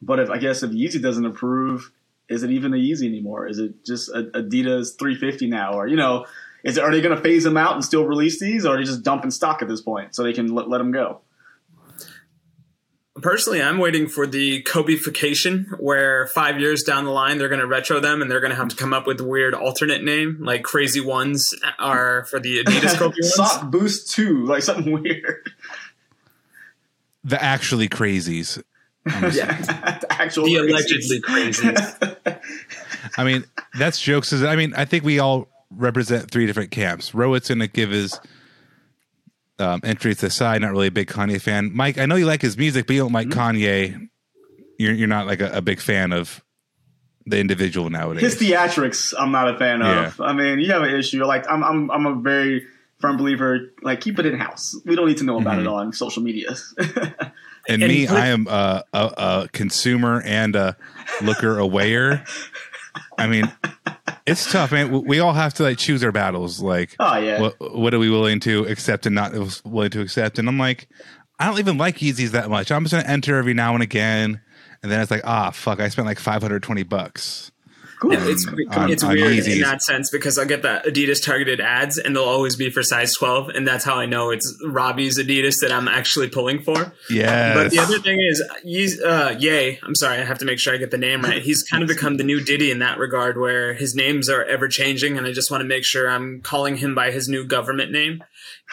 but 0.03 0.19
if 0.19 0.29
I 0.29 0.39
guess 0.39 0.65
if 0.65 0.73
Yeezy 0.73 1.01
doesn't 1.01 1.25
approve, 1.25 1.93
is 2.31 2.43
it 2.45 2.51
even 2.51 2.73
a 2.73 2.77
Yeezy 2.77 3.07
anymore? 3.07 3.47
Is 3.47 3.59
it 3.59 3.85
just 3.85 4.09
a 4.09 4.31
Adidas 4.35 4.99
350 4.99 5.49
now, 5.49 5.75
or 5.75 5.87
you 5.87 5.97
know, 5.97 6.27
is 6.65 6.77
it, 6.77 6.85
are 6.85 6.91
they 6.91 7.01
going 7.01 7.17
to 7.17 7.23
phase 7.23 7.45
them 7.45 7.57
out 7.57 7.75
and 7.75 7.85
still 7.85 8.05
release 8.07 8.41
these, 8.41 8.65
or 8.65 8.75
are 8.75 8.79
they 8.79 8.85
just 8.85 9.03
dumping 9.03 9.31
stock 9.31 9.63
at 9.63 9.69
this 9.69 9.81
point 9.81 10.15
so 10.15 10.23
they 10.23 10.33
can 10.33 10.55
let, 10.55 10.69
let 10.69 10.79
them 10.79 10.93
go? 10.93 11.21
Personally, 13.21 13.61
I'm 13.61 13.79
waiting 13.79 14.09
for 14.09 14.27
the 14.27 14.63
Kobefication, 14.63 15.79
where 15.79 16.29
five 16.29 16.61
years 16.61 16.83
down 16.85 17.05
the 17.05 17.11
line 17.11 17.39
they're 17.39 17.49
going 17.49 17.61
to 17.61 17.67
retro 17.67 18.01
them 18.01 18.23
and 18.23 18.31
they're 18.31 18.41
going 18.41 18.53
to 18.53 18.57
have 18.57 18.69
to 18.69 18.77
come 18.77 18.95
up 18.95 19.07
with 19.07 19.21
a 19.21 19.25
weird 19.25 19.53
alternate 19.53 20.03
name, 20.03 20.39
like 20.41 20.63
Crazy 20.63 21.01
Ones 21.01 21.53
are 21.79 22.25
for 22.27 22.39
the 22.39 22.63
Adidas 22.63 22.95
Kobe 22.99 23.15
ones. 23.21 23.35
Sock 23.35 23.71
Boost 23.71 24.13
Two, 24.13 24.45
like 24.47 24.63
something 24.63 24.93
weird. 25.03 25.51
The 27.25 27.43
actually 27.43 27.89
crazies. 27.89 28.63
yeah, 29.07 29.61
the 29.99 30.07
actual 30.11 30.45
the 30.45 30.57
allegedly 30.57 31.21
crazies. 31.21 32.10
I 33.21 33.25
mean, 33.25 33.45
that's 33.79 34.01
jokes. 34.01 34.33
I 34.33 34.57
mean, 34.57 34.73
I 34.75 34.87
think 34.87 35.05
we 35.05 35.19
all 35.19 35.47
represent 35.71 36.31
three 36.31 36.47
different 36.47 36.71
camps. 36.71 37.11
Rohit's 37.11 37.49
going 37.49 37.59
to 37.59 37.69
give 37.69 37.91
his 37.91 38.19
um, 39.59 39.83
entry 39.85 40.15
to 40.15 40.21
the 40.23 40.31
side. 40.31 40.63
Not 40.63 40.73
really 40.73 40.87
a 40.87 40.91
big 40.91 41.09
Kanye 41.09 41.39
fan. 41.39 41.71
Mike, 41.75 41.99
I 41.99 42.07
know 42.07 42.17
you 42.17 42.25
like 42.25 42.41
his 42.41 42.57
music, 42.57 42.87
but 42.87 42.95
you 42.95 43.03
don't 43.03 43.13
like 43.13 43.29
mm-hmm. 43.29 43.39
Kanye. 43.39 44.09
You're 44.79 44.95
you're 44.95 45.09
not 45.09 45.27
like 45.27 45.43
a, 45.43 45.51
a, 45.59 45.61
big 45.61 45.81
fan 45.81 46.13
of 46.13 46.43
the 47.27 47.39
individual 47.39 47.91
nowadays. 47.91 48.23
His 48.23 48.37
theatrics, 48.37 49.13
I'm 49.19 49.31
not 49.31 49.55
a 49.55 49.59
fan 49.59 49.83
of. 49.83 50.19
I 50.19 50.33
mean, 50.33 50.59
you 50.59 50.73
have 50.73 50.81
an 50.81 50.97
issue. 50.97 51.23
Like 51.27 51.45
I'm 51.51 51.63
I'm 51.63 51.91
I'm 51.91 52.07
a 52.07 52.15
very 52.15 52.65
firm 53.01 53.19
believer. 53.19 53.73
Like 53.83 54.01
keep 54.01 54.19
it 54.19 54.25
in 54.25 54.39
house. 54.39 54.75
We 54.87 54.97
don't 54.97 55.09
need 55.09 55.19
to 55.19 55.25
know 55.25 55.39
about 55.39 55.59
mm-hmm. 55.59 55.67
it 55.67 55.69
on 55.69 55.93
social 55.93 56.23
media. 56.23 56.57
and, 57.69 57.83
and, 57.83 57.83
me, 57.83 58.07
I 58.09 58.29
am 58.29 58.47
a, 58.47 58.85
a, 58.95 59.13
a 59.19 59.49
consumer 59.53 60.23
and 60.25 60.57
a 60.57 60.79
looker 61.21 61.59
aware. 61.59 62.25
I 63.19 63.27
mean, 63.27 63.51
it's 64.27 64.51
tough, 64.51 64.73
man. 64.73 65.05
We 65.05 65.21
all 65.21 65.33
have 65.33 65.55
to 65.55 65.63
like 65.63 65.79
choose 65.79 66.03
our 66.05 66.13
battles. 66.13 66.61
Like, 66.61 66.97
oh 66.99 67.19
yeah, 67.19 67.41
what, 67.41 67.57
what 67.75 67.95
are 67.95 67.99
we 67.99 68.11
willing 68.11 68.41
to 68.41 68.65
accept 68.67 69.07
and 69.07 69.15
not 69.15 69.33
willing 69.65 69.91
to 69.91 70.01
accept? 70.01 70.39
And 70.39 70.49
I'm 70.49 70.59
like, 70.59 70.89
I 71.39 71.47
don't 71.47 71.59
even 71.59 71.79
like 71.79 71.99
Yeezys 71.99 72.31
that 72.31 72.51
much. 72.51 72.71
I'm 72.71 72.85
just 72.85 72.93
gonna 72.93 73.09
enter 73.09 73.37
every 73.37 73.55
now 73.55 73.75
and 73.75 73.83
again, 73.83 74.41
and 74.83 74.91
then 74.91 75.01
it's 75.01 75.11
like, 75.11 75.23
ah, 75.25 75.51
fuck, 75.51 75.81
I 75.81 75.89
spent 75.89 76.07
like 76.07 76.19
520 76.19 76.83
bucks. 76.85 77.53
Cool. 78.01 78.15
Yeah, 78.15 78.29
it's 78.29 78.47
on, 78.47 78.91
it's 78.91 79.05
on 79.05 79.11
weird 79.11 79.33
Yeezys. 79.33 79.57
in 79.57 79.61
that 79.61 79.83
sense 79.83 80.09
because 80.11 80.39
I'll 80.39 80.47
get 80.47 80.63
the 80.63 80.83
Adidas 80.87 81.23
targeted 81.23 81.61
ads 81.61 81.99
and 81.99 82.17
they'll 82.17 82.25
always 82.25 82.57
be 82.57 82.71
for 82.71 82.83
size 82.83 83.13
12 83.15 83.51
and 83.51 83.69
that's 83.69 83.85
how 83.85 83.97
I 83.97 84.07
know 84.07 84.31
it's 84.31 84.59
Robbie's 84.67 85.19
Adidas 85.19 85.61
that 85.61 85.71
I'm 85.71 85.87
actually 85.87 86.31
pulling 86.31 86.63
for. 86.63 86.95
Yeah. 87.11 87.53
But 87.53 87.73
the 87.73 87.79
other 87.79 87.99
thing 87.99 88.19
is, 88.19 89.03
uh, 89.03 89.37
Ye, 89.39 89.79
I'm 89.83 89.95
sorry, 89.95 90.19
I 90.19 90.25
have 90.25 90.39
to 90.39 90.47
make 90.47 90.59
sure 90.59 90.73
I 90.73 90.79
get 90.79 90.91
the 90.91 90.97
name 90.97 91.21
right. 91.21 91.43
He's 91.43 91.63
kind 91.63 91.83
of 91.83 91.91
become 91.91 92.17
the 92.17 92.25
new 92.25 92.43
Diddy 92.43 92.71
in 92.71 92.79
that 92.79 92.97
regard 92.97 93.39
where 93.39 93.75
his 93.75 93.95
names 93.95 94.31
are 94.31 94.45
ever 94.45 94.67
changing 94.67 95.19
and 95.19 95.27
I 95.27 95.33
just 95.33 95.51
want 95.51 95.61
to 95.61 95.69
make 95.69 95.85
sure 95.85 96.09
I'm 96.09 96.41
calling 96.41 96.79
him 96.79 96.95
by 96.95 97.11
his 97.11 97.29
new 97.29 97.45
government 97.45 97.93
name. 97.93 98.25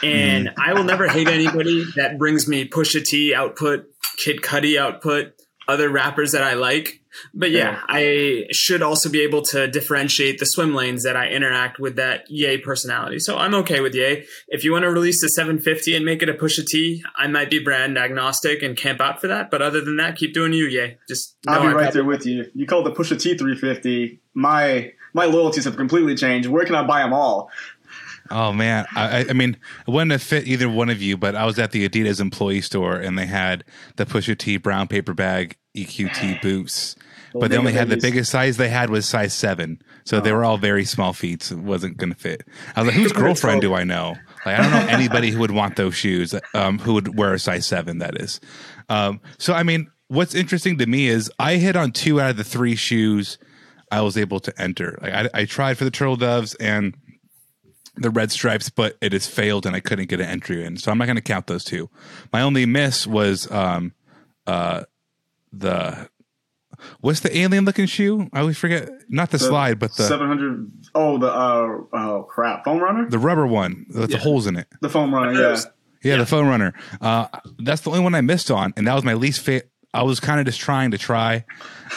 And 0.02 0.48
mm. 0.48 0.54
I 0.58 0.72
will 0.72 0.86
never 0.86 1.10
hate 1.10 1.28
anybody 1.28 1.84
that 1.98 2.18
brings 2.18 2.48
me 2.48 2.66
Pusha 2.66 3.04
T 3.04 3.36
output, 3.36 3.88
Kid 4.24 4.38
Cudi 4.42 4.80
output, 4.80 5.34
other 5.68 5.90
rappers 5.90 6.32
that 6.32 6.44
I 6.44 6.54
like 6.54 6.97
but 7.34 7.52
yeah, 7.52 7.82
I 7.88 8.46
should 8.52 8.82
also 8.82 9.10
be 9.10 9.22
able 9.22 9.42
to 9.44 9.68
differentiate 9.68 10.40
the 10.40 10.46
swim 10.46 10.74
lanes 10.74 11.04
that 11.04 11.16
I 11.16 11.30
interact 11.30 11.80
with 11.80 11.96
that 11.96 12.30
Ye 12.30 12.58
personality. 12.58 13.20
So 13.20 13.38
I'm 13.38 13.54
okay 13.56 13.80
with 13.80 13.96
Ye. 13.96 14.26
If 14.48 14.64
you 14.64 14.72
want 14.72 14.84
to 14.84 14.92
release 14.92 15.22
the 15.22 15.30
750 15.30 15.96
and 15.96 16.06
make 16.06 16.22
it 16.22 16.30
a 16.30 16.34
Pusha 16.34 16.66
T, 16.66 17.04
I 17.16 17.28
might 17.28 17.50
be 17.50 17.60
brand 17.60 17.98
agnostic 17.98 18.62
and 18.62 18.76
camp 18.78 19.02
out 19.02 19.22
for 19.22 19.28
that. 19.28 19.52
But 19.52 19.62
other 19.62 19.82
than 19.82 19.98
that, 19.98 20.16
keep 20.16 20.34
doing 20.34 20.54
you, 20.54 20.66
Ye. 20.66 20.98
Just 21.08 21.38
I'll 21.48 21.62
be 21.62 21.68
right 21.68 21.94
there 21.94 22.06
with 22.06 22.26
you. 22.26 22.46
You 22.54 22.66
call 22.66 22.84
the 22.84 22.92
Pusha 22.92 23.20
T 23.20 23.38
350. 23.38 24.20
My 24.34 24.92
my 25.14 25.26
loyalties 25.26 25.66
have 25.66 25.78
completely 25.78 26.16
changed. 26.16 26.48
Where 26.48 26.64
can 26.64 26.76
I 26.76 26.86
buy 26.86 27.02
them 27.02 27.14
all? 27.14 27.50
Oh 28.32 28.54
man, 28.54 28.86
I, 28.96 29.26
I 29.30 29.34
mean, 29.34 29.58
it 29.88 29.92
wouldn't 29.92 30.12
have 30.12 30.24
fit 30.24 30.48
either 30.48 30.70
one 30.70 30.90
of 30.90 31.02
you, 31.02 31.18
but 31.18 31.36
I 31.36 31.46
was 31.46 31.60
at 31.60 31.72
the 31.72 31.88
Adidas 31.88 32.20
employee 32.20 32.62
store 32.62 32.96
and 32.96 33.18
they 33.18 33.26
had 33.26 33.64
the 33.96 34.06
Pusha 34.06 34.38
T 34.38 34.58
brown 34.58 34.88
paper 34.88 35.14
bag 35.14 35.58
EQT 35.76 36.42
boots 36.42 36.96
but 37.40 37.52
they 37.52 37.58
only 37.58 37.74
had 37.74 37.90
the 37.90 37.98
biggest 37.98 38.32
size 38.32 38.58
they 38.58 38.70
had 38.70 38.90
was 38.90 39.08
size 39.08 39.34
seven. 39.34 39.82
So 40.06 40.18
oh. 40.18 40.22
they 40.22 40.32
were 40.32 40.44
all 40.44 40.58
very 40.58 40.86
small 40.86 41.14
feet. 41.14 41.44
So 41.44 41.56
it 41.56 41.62
wasn't 41.62 41.98
going 41.98 42.12
to 42.12 42.18
fit. 42.18 42.44
I 42.76 42.82
was 42.82 42.88
like, 42.88 42.96
whose 42.96 43.12
girlfriend 43.14 43.62
do 43.62 43.74
I 43.74 43.84
know? 43.84 44.16
Like, 44.46 44.60
I 44.60 44.64
don't 44.64 44.72
know 44.72 44.94
anybody 44.94 45.32
who 45.32 45.40
would 45.40 45.52
want 45.52 45.76
those 45.76 45.96
shoes, 45.96 46.34
um, 46.54 46.80
who 46.80 46.94
would 46.94 47.18
wear 47.18 47.34
a 47.34 47.40
size 47.40 47.66
seven, 47.66 48.00
that 48.00 48.20
is. 48.20 48.40
Um, 48.90 49.20
so, 49.38 49.54
I 49.54 49.64
mean, 49.64 49.92
what's 50.08 50.36
interesting 50.36 50.78
to 50.78 50.86
me 50.86 51.08
is 51.08 51.32
I 51.40 51.56
hit 51.56 51.76
on 51.76 51.92
two 51.92 52.22
out 52.22 52.32
of 52.32 52.38
the 52.38 52.44
three 52.44 52.76
shoes 52.76 53.38
I 53.92 54.02
was 54.02 54.18
able 54.18 54.40
to 54.42 54.62
enter. 54.62 54.98
Like, 55.02 55.14
I, 55.14 55.30
I 55.34 55.46
tried 55.46 55.78
for 55.78 55.84
the 55.84 55.92
Turtle 55.92 56.16
Doves 56.16 56.56
and 56.56 56.96
the 57.98 58.10
red 58.10 58.32
stripes, 58.32 58.70
but 58.70 58.98
it 59.02 59.14
has 59.14 59.28
failed 59.28 59.66
and 59.66 59.76
I 59.76 59.80
couldn't 59.80 60.10
get 60.10 60.20
an 60.20 60.28
entry 60.28 60.64
in. 60.64 60.78
So 60.78 60.92
I'm 60.92 60.98
not 60.98 61.06
going 61.06 61.16
to 61.16 61.22
count 61.22 61.48
those 61.48 61.64
two. 61.64 61.90
My 62.32 62.42
only 62.42 62.66
miss 62.66 63.08
was 63.08 63.50
um, 63.52 63.94
uh, 64.46 64.84
the 65.52 66.10
What's 67.02 67.22
the 67.22 67.36
alien 67.36 67.66
looking 67.66 67.86
shoe? 67.86 68.30
I 68.34 68.42
always 68.42 68.58
forget. 68.58 68.90
Not 69.10 69.32
the, 69.32 69.38
the 69.38 69.46
slide, 69.46 69.80
but 69.80 69.96
the 69.96 70.04
seven 70.04 70.28
hundred. 70.28 70.72
Oh, 70.94 71.18
the 71.18 71.28
uh, 71.28 71.78
oh 71.94 72.28
crap, 72.30 72.66
foam 72.66 72.80
runner. 72.80 73.10
The 73.10 73.20
rubber 73.20 73.48
one 73.48 73.86
with 73.90 74.12
yeah. 74.12 74.18
the 74.18 74.24
holes 74.24 74.48
in 74.48 74.58
it. 74.58 74.68
The 74.82 74.90
foam 74.90 75.14
runner, 75.14 75.34
yeah. 75.34 75.56
yeah. 75.56 75.62
Yeah, 76.04 76.18
the 76.18 76.26
foam 76.26 76.48
runner. 76.48 76.74
Uh, 77.02 77.28
that's 77.60 77.82
the 77.82 77.90
only 77.90 78.04
one 78.04 78.14
I 78.14 78.22
missed 78.22 78.52
on, 78.52 78.74
and 78.78 78.88
that 78.88 78.94
was 78.94 79.04
my 79.04 79.16
least 79.16 79.42
fit. 79.42 79.72
I 79.94 80.04
was 80.04 80.20
kind 80.20 80.40
of 80.40 80.46
just 80.46 80.60
trying 80.60 80.92
to 80.92 80.98
try 80.98 81.44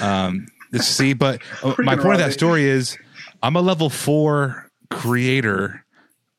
um, 0.01 0.47
to 0.73 0.83
see, 0.83 1.13
but 1.13 1.43
uh, 1.63 1.75
my 1.79 1.97
point 1.97 2.15
of 2.15 2.21
that 2.21 2.33
story 2.33 2.65
is, 2.65 2.97
I'm 3.43 3.57
a 3.57 3.61
level 3.61 3.91
four 3.91 4.71
creator 4.91 5.80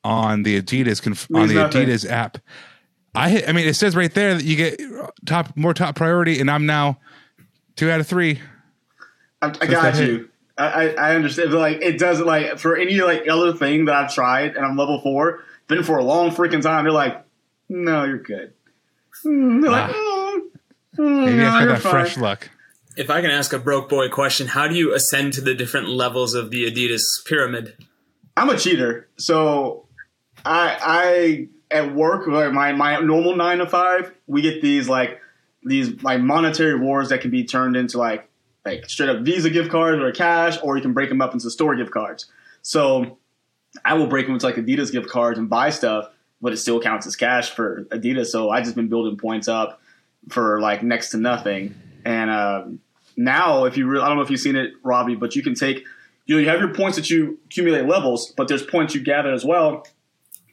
on 0.04 0.42
the 0.42 0.60
Adidas 0.60 1.02
conf- 1.02 1.28
on 1.34 1.48
the 1.48 1.54
nothing. 1.54 1.88
Adidas 1.88 2.08
app. 2.08 2.38
I 3.14 3.28
hit, 3.28 3.48
I 3.48 3.52
mean, 3.52 3.68
it 3.68 3.74
says 3.74 3.94
right 3.94 4.12
there 4.12 4.34
that 4.34 4.44
you 4.44 4.56
get 4.56 4.80
top 5.26 5.56
more 5.56 5.74
top 5.74 5.96
priority, 5.96 6.40
and 6.40 6.50
I'm 6.50 6.64
now 6.64 6.98
Two 7.76 7.90
out 7.90 8.00
of 8.00 8.06
three. 8.06 8.40
I, 9.40 9.46
I 9.60 9.66
got 9.66 9.98
you. 9.98 10.28
I, 10.58 10.94
I 10.94 11.14
understand. 11.14 11.50
But 11.50 11.58
like 11.58 11.82
it 11.82 11.98
doesn't 11.98 12.26
like 12.26 12.58
for 12.58 12.76
any 12.76 13.00
like 13.00 13.28
other 13.28 13.54
thing 13.54 13.86
that 13.86 13.94
I've 13.94 14.14
tried 14.14 14.56
and 14.56 14.64
I'm 14.64 14.76
level 14.76 15.00
four, 15.00 15.40
been 15.68 15.82
for 15.82 15.98
a 15.98 16.04
long 16.04 16.30
freaking 16.30 16.62
time. 16.62 16.84
They're 16.84 16.92
like, 16.92 17.24
no, 17.68 18.04
you're 18.04 18.18
good. 18.18 18.52
Mm, 19.24 19.62
they're 19.62 19.70
ah. 19.70 19.86
like, 19.86 19.94
mm, 19.94 20.40
mm, 20.98 21.24
maybe 21.24 21.38
no, 21.38 21.50
I 21.50 21.66
got 21.66 21.80
fresh 21.80 22.16
luck. 22.16 22.50
If 22.96 23.08
I 23.08 23.22
can 23.22 23.30
ask 23.30 23.54
a 23.54 23.58
broke 23.58 23.88
boy 23.88 24.10
question, 24.10 24.48
how 24.48 24.68
do 24.68 24.74
you 24.74 24.92
ascend 24.92 25.32
to 25.34 25.40
the 25.40 25.54
different 25.54 25.88
levels 25.88 26.34
of 26.34 26.50
the 26.50 26.70
Adidas 26.70 27.02
pyramid? 27.26 27.74
I'm 28.36 28.50
a 28.50 28.58
cheater, 28.58 29.08
so 29.16 29.81
I 30.44 30.78
I 30.80 31.48
at 31.72 31.94
work 31.94 32.26
like 32.26 32.52
my 32.52 32.72
my 32.72 32.98
normal 33.00 33.36
nine 33.36 33.58
to 33.58 33.66
five, 33.66 34.12
we 34.26 34.42
get 34.42 34.62
these 34.62 34.88
like 34.88 35.20
these 35.64 36.02
like 36.02 36.20
monetary 36.20 36.74
rewards 36.74 37.10
that 37.10 37.20
can 37.20 37.30
be 37.30 37.44
turned 37.44 37.76
into 37.76 37.98
like 37.98 38.28
like 38.64 38.88
straight 38.88 39.08
up 39.08 39.22
Visa 39.22 39.50
gift 39.50 39.70
cards 39.70 40.00
or 40.00 40.12
cash, 40.12 40.58
or 40.62 40.76
you 40.76 40.82
can 40.82 40.92
break 40.92 41.08
them 41.08 41.20
up 41.20 41.32
into 41.32 41.50
store 41.50 41.74
gift 41.76 41.90
cards. 41.90 42.26
So 42.62 43.18
I 43.84 43.94
will 43.94 44.06
break 44.06 44.26
them 44.26 44.34
into 44.34 44.46
like 44.46 44.56
Adidas 44.56 44.92
gift 44.92 45.08
cards 45.08 45.38
and 45.38 45.48
buy 45.48 45.70
stuff, 45.70 46.10
but 46.40 46.52
it 46.52 46.58
still 46.58 46.80
counts 46.80 47.06
as 47.06 47.16
cash 47.16 47.50
for 47.50 47.84
Adidas. 47.84 48.26
So 48.26 48.50
I 48.50 48.60
just 48.60 48.76
been 48.76 48.88
building 48.88 49.16
points 49.16 49.48
up 49.48 49.80
for 50.28 50.60
like 50.60 50.82
next 50.82 51.10
to 51.10 51.16
nothing. 51.16 51.74
And 52.04 52.30
uh, 52.30 52.64
now, 53.16 53.64
if 53.64 53.76
you 53.76 53.86
really, 53.86 54.04
I 54.04 54.08
don't 54.08 54.16
know 54.16 54.22
if 54.22 54.30
you've 54.30 54.40
seen 54.40 54.56
it, 54.56 54.72
Robbie, 54.82 55.14
but 55.14 55.34
you 55.34 55.42
can 55.42 55.54
take 55.54 55.84
you, 56.24 56.36
know, 56.36 56.40
you 56.40 56.48
have 56.48 56.60
your 56.60 56.72
points 56.72 56.96
that 56.96 57.10
you 57.10 57.40
accumulate 57.46 57.86
levels, 57.86 58.32
but 58.36 58.46
there's 58.46 58.62
points 58.62 58.94
you 58.94 59.00
gather 59.00 59.32
as 59.32 59.44
well 59.44 59.84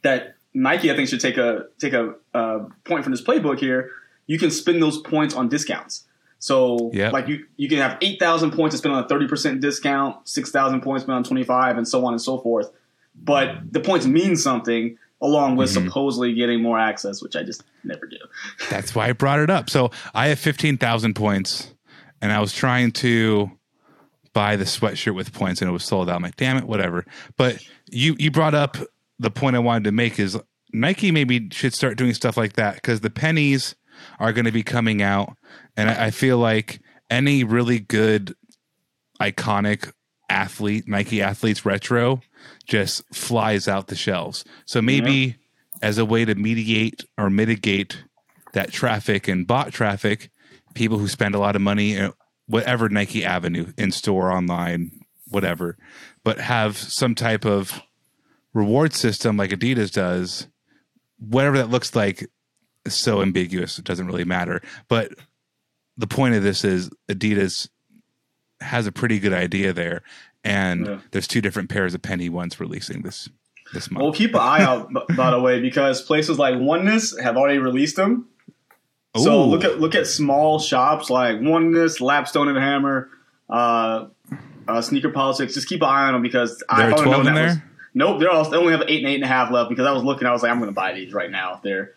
that 0.02 0.34
Nike 0.54 0.90
I 0.90 0.96
think 0.96 1.08
should 1.08 1.20
take 1.20 1.36
a 1.36 1.66
take 1.78 1.92
a 1.92 2.14
uh, 2.34 2.66
point 2.84 3.04
from 3.04 3.12
this 3.12 3.22
playbook 3.22 3.58
here. 3.58 3.90
You 4.26 4.38
can 4.38 4.50
spend 4.50 4.82
those 4.82 4.98
points 4.98 5.34
on 5.34 5.48
discounts. 5.48 6.04
So 6.38 6.90
Yep. 6.94 7.12
like 7.12 7.28
you 7.28 7.44
you 7.56 7.68
can 7.68 7.78
have 7.78 7.98
eight 8.00 8.18
thousand 8.18 8.52
points 8.52 8.74
to 8.74 8.78
spend 8.78 8.94
on 8.94 9.04
a 9.04 9.08
thirty 9.08 9.26
percent 9.28 9.60
discount, 9.60 10.28
six 10.28 10.50
thousand 10.50 10.80
points 10.80 11.04
spent 11.04 11.16
on 11.16 11.24
twenty 11.24 11.44
five, 11.44 11.76
and 11.76 11.86
so 11.86 12.04
on 12.06 12.12
and 12.12 12.20
so 12.22 12.38
forth. 12.38 12.70
But 13.14 13.72
the 13.72 13.80
points 13.80 14.06
mean 14.06 14.36
something 14.36 14.96
along 15.20 15.56
with 15.56 15.68
supposedly 15.70 16.32
getting 16.32 16.62
more 16.62 16.78
access, 16.78 17.22
which 17.22 17.36
I 17.36 17.42
just 17.42 17.62
never 17.84 18.06
do. 18.06 18.16
That's 18.70 18.94
why 18.94 19.08
I 19.08 19.12
brought 19.12 19.38
it 19.40 19.50
up. 19.50 19.68
So 19.68 19.90
I 20.14 20.28
have 20.28 20.38
15,000 20.38 21.14
points 21.14 21.74
and 22.22 22.32
I 22.32 22.40
was 22.40 22.54
trying 22.54 22.92
to 22.92 23.50
buy 24.32 24.56
the 24.56 24.64
sweatshirt 24.64 25.14
with 25.14 25.34
points 25.34 25.60
and 25.60 25.68
it 25.68 25.72
was 25.72 25.84
sold 25.84 26.08
out. 26.08 26.16
I'm 26.16 26.22
like, 26.22 26.36
damn 26.36 26.56
it, 26.56 26.64
whatever. 26.64 27.04
But 27.36 27.62
you, 27.90 28.16
you 28.18 28.30
brought 28.30 28.54
up 28.54 28.78
the 29.20 29.30
point 29.30 29.54
I 29.54 29.60
wanted 29.60 29.84
to 29.84 29.92
make 29.92 30.18
is 30.18 30.38
Nike 30.72 31.12
maybe 31.12 31.48
should 31.52 31.74
start 31.74 31.98
doing 31.98 32.14
stuff 32.14 32.36
like 32.36 32.54
that 32.54 32.74
because 32.74 33.00
the 33.00 33.10
pennies 33.10 33.74
are 34.18 34.32
going 34.32 34.46
to 34.46 34.52
be 34.52 34.62
coming 34.62 35.02
out. 35.02 35.36
And 35.76 35.90
I, 35.90 36.06
I 36.06 36.10
feel 36.10 36.38
like 36.38 36.80
any 37.10 37.44
really 37.44 37.78
good, 37.78 38.34
iconic 39.20 39.92
athlete, 40.30 40.88
Nike 40.88 41.20
athletes 41.20 41.66
retro, 41.66 42.22
just 42.66 43.02
flies 43.14 43.68
out 43.68 43.88
the 43.88 43.94
shelves. 43.94 44.42
So 44.64 44.80
maybe 44.80 45.36
as 45.82 45.98
a 45.98 46.04
way 46.04 46.24
to 46.24 46.34
mediate 46.34 47.04
or 47.18 47.28
mitigate 47.28 48.04
that 48.54 48.72
traffic 48.72 49.28
and 49.28 49.46
bot 49.46 49.72
traffic, 49.72 50.30
people 50.74 50.98
who 50.98 51.08
spend 51.08 51.34
a 51.34 51.38
lot 51.38 51.56
of 51.56 51.62
money, 51.62 51.98
whatever 52.46 52.88
Nike 52.88 53.24
avenue, 53.24 53.72
in 53.76 53.92
store, 53.92 54.32
online, 54.32 54.92
whatever, 55.28 55.76
but 56.24 56.38
have 56.38 56.76
some 56.78 57.14
type 57.14 57.44
of 57.44 57.82
reward 58.52 58.94
system 58.94 59.36
like 59.36 59.50
Adidas 59.50 59.92
does, 59.92 60.48
whatever 61.18 61.58
that 61.58 61.70
looks 61.70 61.94
like 61.94 62.26
is 62.84 62.94
so 62.94 63.22
ambiguous, 63.22 63.78
it 63.78 63.84
doesn't 63.84 64.06
really 64.06 64.24
matter. 64.24 64.60
But 64.88 65.12
the 65.96 66.06
point 66.06 66.34
of 66.34 66.42
this 66.42 66.64
is 66.64 66.90
Adidas 67.08 67.68
has 68.60 68.86
a 68.86 68.92
pretty 68.92 69.18
good 69.18 69.32
idea 69.32 69.72
there. 69.72 70.02
And 70.44 70.86
Yeah. 70.86 70.98
there's 71.10 71.28
two 71.28 71.40
different 71.40 71.68
pairs 71.68 71.92
of 71.94 72.02
penny 72.02 72.28
ones 72.28 72.58
releasing 72.60 73.02
this 73.02 73.28
this 73.72 73.90
month. 73.90 74.02
Well, 74.02 74.12
keep 74.12 74.34
an 74.34 74.40
eye 74.40 74.62
out, 74.62 74.90
by 75.16 75.30
the 75.30 75.38
way, 75.40 75.60
because 75.60 76.02
places 76.02 76.38
like 76.38 76.58
Oneness 76.58 77.16
have 77.20 77.36
already 77.36 77.58
released 77.58 77.94
them. 77.96 78.26
So 79.16 79.44
look 79.46 79.64
at 79.64 79.80
look 79.80 79.94
at 79.94 80.06
small 80.06 80.58
shops 80.58 81.10
like 81.10 81.40
Oneness, 81.40 82.00
Lapstone 82.00 82.48
and 82.48 82.56
Hammer, 82.58 83.10
uh, 83.48 84.06
uh, 84.68 84.80
Sneaker 84.80 85.10
Politics. 85.10 85.54
Just 85.54 85.68
keep 85.68 85.82
an 85.82 85.88
eye 85.88 86.06
on 86.06 86.14
them 86.14 86.22
because 86.22 86.62
I 86.68 86.82
There 86.82 86.92
are 86.92 86.96
thought 86.96 87.04
12 87.04 87.26
in 87.26 87.34
there? 87.34 87.69
Nope, 87.94 88.20
they're 88.20 88.30
all, 88.30 88.48
they 88.48 88.56
only 88.56 88.72
have 88.72 88.82
eight 88.88 88.98
and 89.04 89.08
eight 89.08 89.16
and 89.16 89.24
a 89.24 89.28
half 89.28 89.50
left 89.50 89.68
because 89.70 89.86
I 89.86 89.92
was 89.92 90.02
looking. 90.04 90.26
I 90.26 90.32
was 90.32 90.42
like, 90.42 90.50
I'm 90.52 90.58
going 90.58 90.70
to 90.70 90.74
buy 90.74 90.92
these 90.92 91.12
right 91.12 91.30
now. 91.30 91.54
if 91.56 91.62
They're 91.62 91.94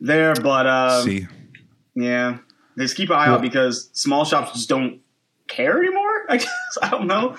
there, 0.00 0.34
but 0.34 0.66
uh, 0.66 1.02
See, 1.02 1.26
yeah, 1.94 2.38
just 2.78 2.96
keep 2.96 3.10
an 3.10 3.16
eye 3.16 3.26
out 3.28 3.42
because 3.42 3.90
small 3.92 4.24
shops 4.24 4.52
just 4.52 4.68
don't 4.68 5.00
care 5.48 5.78
anymore. 5.78 6.24
I 6.28 6.36
guess 6.38 6.78
I 6.82 6.90
don't 6.90 7.06
know. 7.06 7.36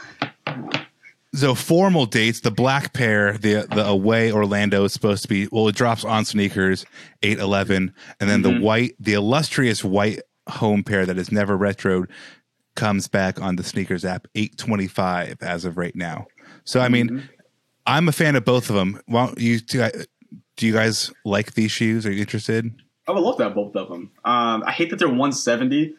so 1.33 1.53
formal 1.55 2.05
dates, 2.05 2.39
the 2.41 2.51
black 2.51 2.93
pair, 2.93 3.37
the 3.37 3.67
the 3.69 3.85
away 3.85 4.31
Orlando 4.31 4.83
is 4.85 4.93
supposed 4.93 5.23
to 5.23 5.27
be 5.27 5.47
well, 5.51 5.67
it 5.67 5.75
drops 5.75 6.05
on 6.05 6.23
sneakers 6.25 6.85
eight 7.23 7.39
eleven, 7.39 7.93
and 8.19 8.29
then 8.29 8.41
Mm-hmm. 8.43 8.59
the 8.59 8.65
white, 8.65 8.95
the 8.99 9.13
illustrious 9.13 9.83
white 9.83 10.21
home 10.47 10.83
pair 10.83 11.05
that 11.05 11.17
is 11.17 11.31
never 11.31 11.57
retroed 11.57 12.05
comes 12.75 13.07
back 13.07 13.41
on 13.41 13.55
the 13.55 13.63
sneakers 13.63 14.05
app 14.05 14.27
eight 14.35 14.57
twenty 14.57 14.87
five 14.87 15.37
as 15.41 15.65
of 15.65 15.77
right 15.77 15.95
now. 15.95 16.27
So 16.63 16.79
I 16.79 16.87
mean, 16.89 17.09
Mm-hmm. 17.09 17.25
I'm 17.85 18.07
a 18.07 18.11
fan 18.11 18.35
of 18.35 18.45
both 18.45 18.69
of 18.69 18.75
them. 18.75 19.01
Well, 19.07 19.33
you 19.37 19.59
do, 19.59 19.89
do 20.57 20.67
you 20.67 20.73
guys 20.73 21.11
like 21.23 21.53
these 21.53 21.71
shoes? 21.71 22.05
Are 22.05 22.11
you 22.11 22.21
interested? 22.21 22.73
I 23.07 23.11
would 23.11 23.21
love 23.21 23.37
to 23.37 23.43
have 23.43 23.55
both 23.55 23.75
of 23.75 23.89
them. 23.89 24.11
Um, 24.23 24.63
I 24.65 24.71
hate 24.71 24.89
that 24.89 24.97
they're 24.97 25.07
170. 25.07 25.95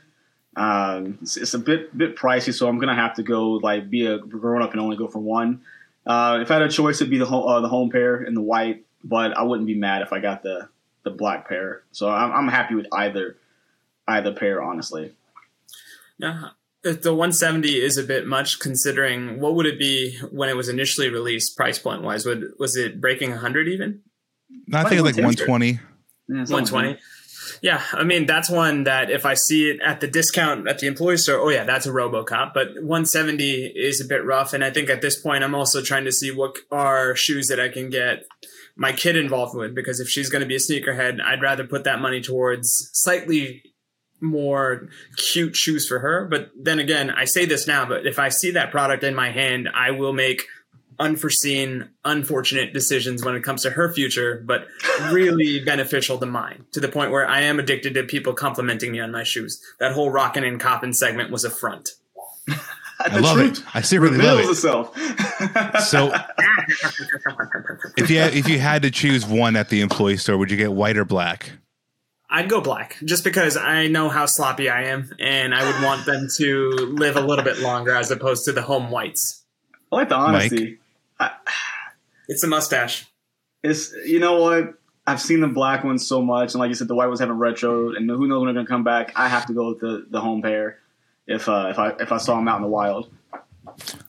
Um, 0.57 1.19
it's, 1.23 1.37
it's 1.37 1.55
a 1.55 1.59
bit 1.59 1.97
bit 1.97 2.17
pricey, 2.17 2.53
so 2.53 2.67
I'm 2.67 2.79
gonna 2.79 2.95
have 2.95 3.15
to 3.17 3.23
go 3.23 3.53
like 3.53 3.91
be 3.91 4.07
a 4.07 4.19
grown 4.19 4.63
up 4.63 4.73
and 4.73 4.81
only 4.81 4.97
go 4.97 5.07
for 5.07 5.19
one. 5.19 5.61
Uh, 6.07 6.39
if 6.41 6.51
I 6.51 6.55
had 6.55 6.63
a 6.63 6.71
choice, 6.71 7.01
it'd 7.01 7.11
be 7.11 7.19
the 7.19 7.27
home, 7.27 7.47
uh, 7.47 7.61
the 7.61 7.69
home 7.69 7.91
pair 7.91 8.17
and 8.17 8.37
the 8.37 8.41
white, 8.41 8.85
but 9.05 9.37
I 9.37 9.43
wouldn't 9.43 9.67
be 9.67 9.75
mad 9.75 10.03
if 10.03 10.13
I 10.13 10.19
got 10.19 10.43
the 10.43 10.69
the 11.03 11.11
black 11.11 11.49
pair. 11.49 11.83
So 11.93 12.09
I'm, 12.09 12.33
I'm 12.33 12.49
happy 12.49 12.75
with 12.75 12.87
either 12.93 13.37
either 14.09 14.33
pair, 14.33 14.63
honestly. 14.63 15.13
Yeah. 16.19 16.51
If 16.87 17.03
The 17.03 17.13
170 17.13 17.69
is 17.83 17.99
a 17.99 18.05
bit 18.05 18.27
much 18.27 18.61
considering 18.61 19.41
what 19.41 19.55
would 19.57 19.67
it 19.67 19.79
be 19.79 20.17
when 20.31 20.49
it 20.49 20.57
was 20.57 20.69
initially 20.69 21.09
released 21.09 21.57
price 21.57 21.79
point 21.79 22.03
wise? 22.03 22.25
Would 22.25 22.53
was 22.59 22.77
it 22.77 23.01
breaking 23.01 23.31
100 23.31 23.69
even? 23.69 24.03
No, 24.69 24.79
I 24.79 24.83
think 24.85 24.95
it's 24.95 25.03
like 25.03 25.17
one 25.17 25.35
110. 25.35 25.47
twenty. 25.47 25.81
Yeah, 26.29 26.45
something 26.45 26.75
120. 26.75 27.01
Yeah, 27.63 27.83
I 27.93 28.05
mean 28.05 28.27
that's 28.27 28.49
one 28.49 28.85
that 28.85 29.11
if 29.11 29.27
I 29.27 29.35
see 29.35 29.71
it 29.71 29.81
at 29.85 30.01
the 30.01 30.07
discount 30.07 30.69
at 30.69 30.79
the 30.79 30.87
employee 30.87 31.17
store, 31.17 31.39
oh 31.39 31.49
yeah, 31.49 31.65
that's 31.65 31.87
a 31.87 31.91
RoboCop. 31.91 32.53
But 32.55 32.75
170 32.77 33.73
is 33.75 34.01
a 34.01 34.05
bit 34.05 34.25
rough, 34.25 34.53
and 34.53 34.63
I 34.63 34.71
think 34.71 34.89
at 34.89 35.03
this 35.03 35.21
point 35.21 35.43
I'm 35.43 35.55
also 35.55 35.83
trying 35.83 36.05
to 36.05 36.13
see 36.13 36.31
what 36.31 36.57
are 36.71 37.17
shoes 37.17 37.49
that 37.49 37.59
I 37.59 37.69
can 37.69 37.91
get 37.91 38.25
my 38.77 38.93
kid 38.93 39.17
involved 39.17 39.57
with 39.57 39.75
because 39.75 40.01
if 40.01 40.09
she's 40.09 40.29
going 40.29 40.43
to 40.43 40.47
be 40.47 40.57
a 40.57 40.59
sneakerhead, 40.59 41.21
I'd 41.21 41.43
rather 41.43 41.65
put 41.65 41.85
that 41.85 42.01
money 42.01 42.21
towards 42.21 42.91
slightly 42.93 43.63
more 44.27 44.89
cute 45.33 45.57
shoes 45.57 45.87
for 45.89 46.01
her. 46.01 46.27
But 46.27 46.51
then 46.61 46.79
again, 46.79 47.11
I 47.11 47.25
say 47.25 47.47
this 47.47 47.67
now, 47.67 47.87
but 47.87 48.07
if 48.07 48.19
I 48.19 48.29
see 48.29 48.51
that 48.53 48.71
product 48.71 49.03
in 49.05 49.15
my 49.15 49.31
hand, 49.31 49.69
I 49.73 49.93
will 49.93 50.13
make 50.13 50.43
unforeseen, 50.99 51.91
unfortunate 52.05 52.73
decisions 52.73 53.25
when 53.25 53.35
it 53.35 53.43
comes 53.43 53.63
to 53.63 53.71
her 53.71 53.93
future, 53.93 54.43
but 54.47 54.67
really 55.11 55.61
beneficial 55.65 56.19
to 56.19 56.27
mine, 56.27 56.65
to 56.73 56.81
the 56.81 56.89
point 56.89 57.11
where 57.11 57.29
I 57.29 57.43
am 57.43 57.59
addicted 57.59 57.95
to 57.95 58.05
people 58.05 58.33
complimenting 58.33 58.93
me 58.93 59.01
on 59.01 59.13
my 59.13 59.23
shoes. 59.23 59.61
That 59.79 59.93
whole 59.93 60.11
rockin' 60.11 60.45
and 60.45 60.59
coppin' 60.61 60.93
segment 60.95 61.31
was 61.31 61.45
a 61.45 61.51
front. 61.51 61.91
I 62.99 63.19
love 63.19 63.39
it. 63.41 63.63
I 63.75 63.83
secretly 63.83 64.19
love 64.19 64.39
Reveals 64.39 64.65
it. 64.65 64.69
itself. 64.69 64.97
So, 65.87 66.13
if 67.99 68.09
you 68.11 68.19
had, 68.19 68.35
if 68.35 68.49
you 68.49 68.59
had 68.59 68.83
to 68.83 68.91
choose 68.91 69.27
one 69.27 69.55
at 69.55 69.69
the 69.69 69.83
employee 69.83 70.17
store, 70.17 70.39
would 70.39 70.51
you 70.51 70.57
get 70.57 70.73
white 70.73 70.97
or 70.97 71.05
black? 71.05 71.53
I'd 72.29 72.49
go 72.49 72.61
black 72.61 72.97
just 73.05 73.25
because 73.25 73.57
I 73.57 73.87
know 73.87 74.09
how 74.09 74.27
sloppy 74.27 74.69
I 74.69 74.85
am 74.85 75.15
and 75.21 75.55
I 75.55 75.65
would 75.65 75.85
want 75.85 76.07
them 76.07 76.27
to 76.39 76.71
live 76.71 77.17
a 77.17 77.21
little 77.21 77.45
bit 77.45 77.61
longer 77.61 77.95
as 77.95 78.11
opposed 78.11 78.45
to 78.47 78.53
the 78.53 78.63
home 78.63 78.91
whites. 78.91 79.45
I 79.93 79.97
like 79.97 80.09
the 80.09 80.17
honesty. 80.17 80.79
It's 82.29 82.41
the 82.41 82.49
mustache. 82.49 83.07
It's 83.63 83.93
you 84.05 84.19
know 84.19 84.41
what 84.41 84.75
I've 85.07 85.21
seen 85.21 85.41
the 85.41 85.49
black 85.49 85.85
ones 85.85 86.07
so 86.07 86.21
much, 86.21 86.55
and 86.55 86.61
like 86.61 86.69
you 86.69 86.75
said, 86.75 86.89
the 86.89 86.95
white 86.95 87.07
ones 87.07 87.21
haven't 87.21 87.39
retro, 87.39 87.95
and 87.95 88.11
who 88.11 88.27
knows 88.27 88.41
when 88.41 88.47
they're 88.47 88.55
gonna 88.55 88.67
come 88.67 88.85
back. 88.85 89.13
I 89.15 89.29
have 89.29 89.47
to 89.47 89.53
go 89.53 89.69
with 89.69 89.81
the, 89.81 90.07
the 90.11 90.21
home 90.21 90.43
pair 90.43 90.79
if 91.27 91.49
uh, 91.49 91.69
if 91.71 91.79
I 91.79 91.91
if 92.01 92.11
I 92.11 92.19
saw 92.19 92.37
them 92.37 92.49
out 92.49 92.57
in 92.57 92.63
the 92.63 92.69
wild. 92.69 93.13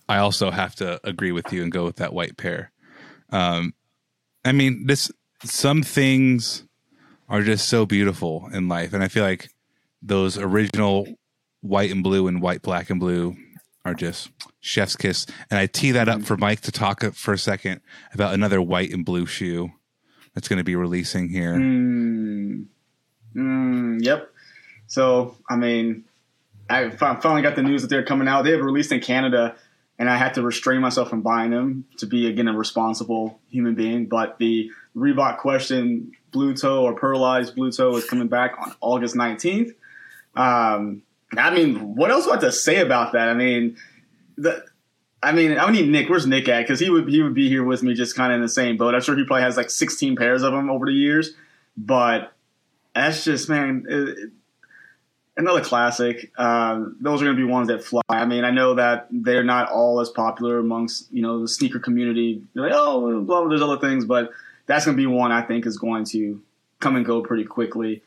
I 0.09 0.17
also 0.17 0.49
have 0.49 0.75
to 0.75 0.99
agree 1.07 1.31
with 1.31 1.51
you 1.51 1.61
and 1.61 1.71
go 1.71 1.85
with 1.85 1.97
that 1.97 2.13
white 2.13 2.37
pair. 2.37 2.71
Um, 3.31 3.73
I 4.45 4.51
mean, 4.51 4.87
this 4.87 5.11
some 5.43 5.83
things 5.83 6.63
are 7.29 7.41
just 7.41 7.67
so 7.67 7.85
beautiful 7.85 8.49
in 8.53 8.67
life, 8.67 8.93
and 8.93 9.03
I 9.03 9.07
feel 9.07 9.23
like 9.23 9.49
those 10.01 10.37
original 10.37 11.07
white 11.61 11.91
and 11.91 12.03
blue 12.03 12.27
and 12.27 12.41
white, 12.41 12.61
black 12.61 12.89
and 12.89 12.99
blue 12.99 13.35
are 13.83 13.93
just 13.93 14.29
chef's 14.59 14.95
kiss. 14.95 15.25
And 15.49 15.59
I 15.59 15.65
tee 15.65 15.91
that 15.91 16.09
up 16.09 16.23
for 16.23 16.37
Mike 16.37 16.61
to 16.61 16.71
talk 16.71 17.03
for 17.13 17.33
a 17.33 17.37
second 17.37 17.81
about 18.13 18.33
another 18.33 18.61
white 18.61 18.91
and 18.91 19.05
blue 19.05 19.25
shoe 19.25 19.71
that's 20.33 20.47
going 20.47 20.57
to 20.57 20.63
be 20.63 20.75
releasing 20.75 21.29
here. 21.29 21.55
Mm, 21.55 22.65
mm, 23.35 24.05
yep. 24.05 24.29
So 24.87 25.35
I 25.49 25.55
mean, 25.55 26.05
I 26.69 26.89
finally 26.89 27.41
got 27.41 27.55
the 27.55 27.63
news 27.63 27.81
that 27.81 27.89
they're 27.89 28.03
coming 28.03 28.27
out. 28.27 28.43
They 28.43 28.51
have 28.51 28.61
released 28.61 28.91
in 28.91 28.99
Canada, 28.99 29.55
and 29.99 30.09
I 30.09 30.17
had 30.17 30.35
to 30.35 30.41
restrain 30.41 30.81
myself 30.81 31.09
from 31.09 31.21
buying 31.21 31.51
them 31.51 31.85
to 31.97 32.05
be 32.05 32.27
again 32.27 32.47
a 32.47 32.53
responsible 32.53 33.39
human 33.49 33.75
being. 33.75 34.05
But 34.05 34.37
the 34.37 34.71
Reebok 34.95 35.39
question 35.39 36.11
blue 36.31 36.55
toe 36.55 36.83
or 36.83 36.95
pearlized 36.95 37.55
blue 37.55 37.71
toe 37.71 37.95
is 37.95 38.05
coming 38.05 38.27
back 38.27 38.55
on 38.59 38.73
August 38.81 39.15
nineteenth. 39.15 39.73
Um, 40.35 41.01
I 41.35 41.53
mean, 41.53 41.95
what 41.95 42.11
else 42.11 42.25
do 42.25 42.31
I 42.31 42.33
have 42.35 42.41
to 42.41 42.51
say 42.51 42.79
about 42.79 43.13
that? 43.13 43.29
I 43.29 43.33
mean, 43.33 43.77
the. 44.37 44.63
I 45.23 45.31
mean, 45.31 45.57
I 45.57 45.69
need 45.71 45.89
Nick. 45.89 46.09
Where's 46.09 46.27
Nick 46.27 46.47
at? 46.47 46.61
Because 46.61 46.79
he 46.79 46.91
would 46.91 47.09
he 47.09 47.23
would 47.23 47.33
be 47.33 47.49
here 47.49 47.63
with 47.63 47.81
me, 47.81 47.95
just 47.95 48.15
kind 48.15 48.31
of 48.31 48.35
in 48.35 48.41
the 48.41 48.47
same 48.47 48.77
boat. 48.77 48.93
I'm 48.93 49.01
sure 49.01 49.17
he 49.17 49.25
probably 49.25 49.41
has 49.41 49.57
like 49.57 49.71
16 49.71 50.15
pairs 50.15 50.43
of 50.43 50.53
them 50.53 50.69
over 50.69 50.85
the 50.85 50.93
years. 50.93 51.33
But 51.75 52.33
that's 52.93 53.23
just 53.23 53.49
man, 53.49 53.83
another 55.37 55.61
classic. 55.61 56.31
Um, 56.37 56.97
those 56.99 57.21
are 57.21 57.25
going 57.25 57.37
to 57.37 57.45
be 57.45 57.49
ones 57.49 57.67
that 57.67 57.83
fly. 57.83 58.01
I 58.09 58.25
mean, 58.25 58.43
I 58.43 58.51
know 58.51 58.73
that 58.75 59.07
they're 59.11 59.43
not 59.43 59.69
all 59.69 59.99
as 60.01 60.09
popular 60.09 60.59
amongst 60.59 61.11
you 61.11 61.21
know 61.21 61.41
the 61.41 61.47
sneaker 61.47 61.79
community. 61.79 62.41
They're 62.53 62.63
like, 62.63 62.73
oh, 62.75 63.21
blah, 63.21 63.41
blah, 63.41 63.49
there's 63.49 63.61
other 63.61 63.79
things, 63.79 64.05
but 64.05 64.31
that's 64.65 64.85
going 64.85 64.97
to 64.97 65.01
be 65.01 65.07
one 65.07 65.31
I 65.31 65.41
think 65.41 65.65
is 65.65 65.77
going 65.77 66.05
to 66.05 66.41
come 66.79 66.95
and 66.95 67.05
go 67.05 67.21
pretty 67.21 67.45
quickly. 67.45 68.03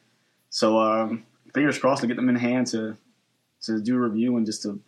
So 0.51 0.79
um, 0.79 1.25
fingers 1.55 1.79
crossed 1.79 2.03
to 2.03 2.07
get 2.07 2.17
them 2.17 2.29
in 2.29 2.37
hand 2.37 2.67
to 2.69 2.97
to 3.63 3.81
do 3.81 3.97
a 3.97 4.01
review 4.01 4.37
and 4.37 4.47
just 4.47 4.63
to 4.63 4.81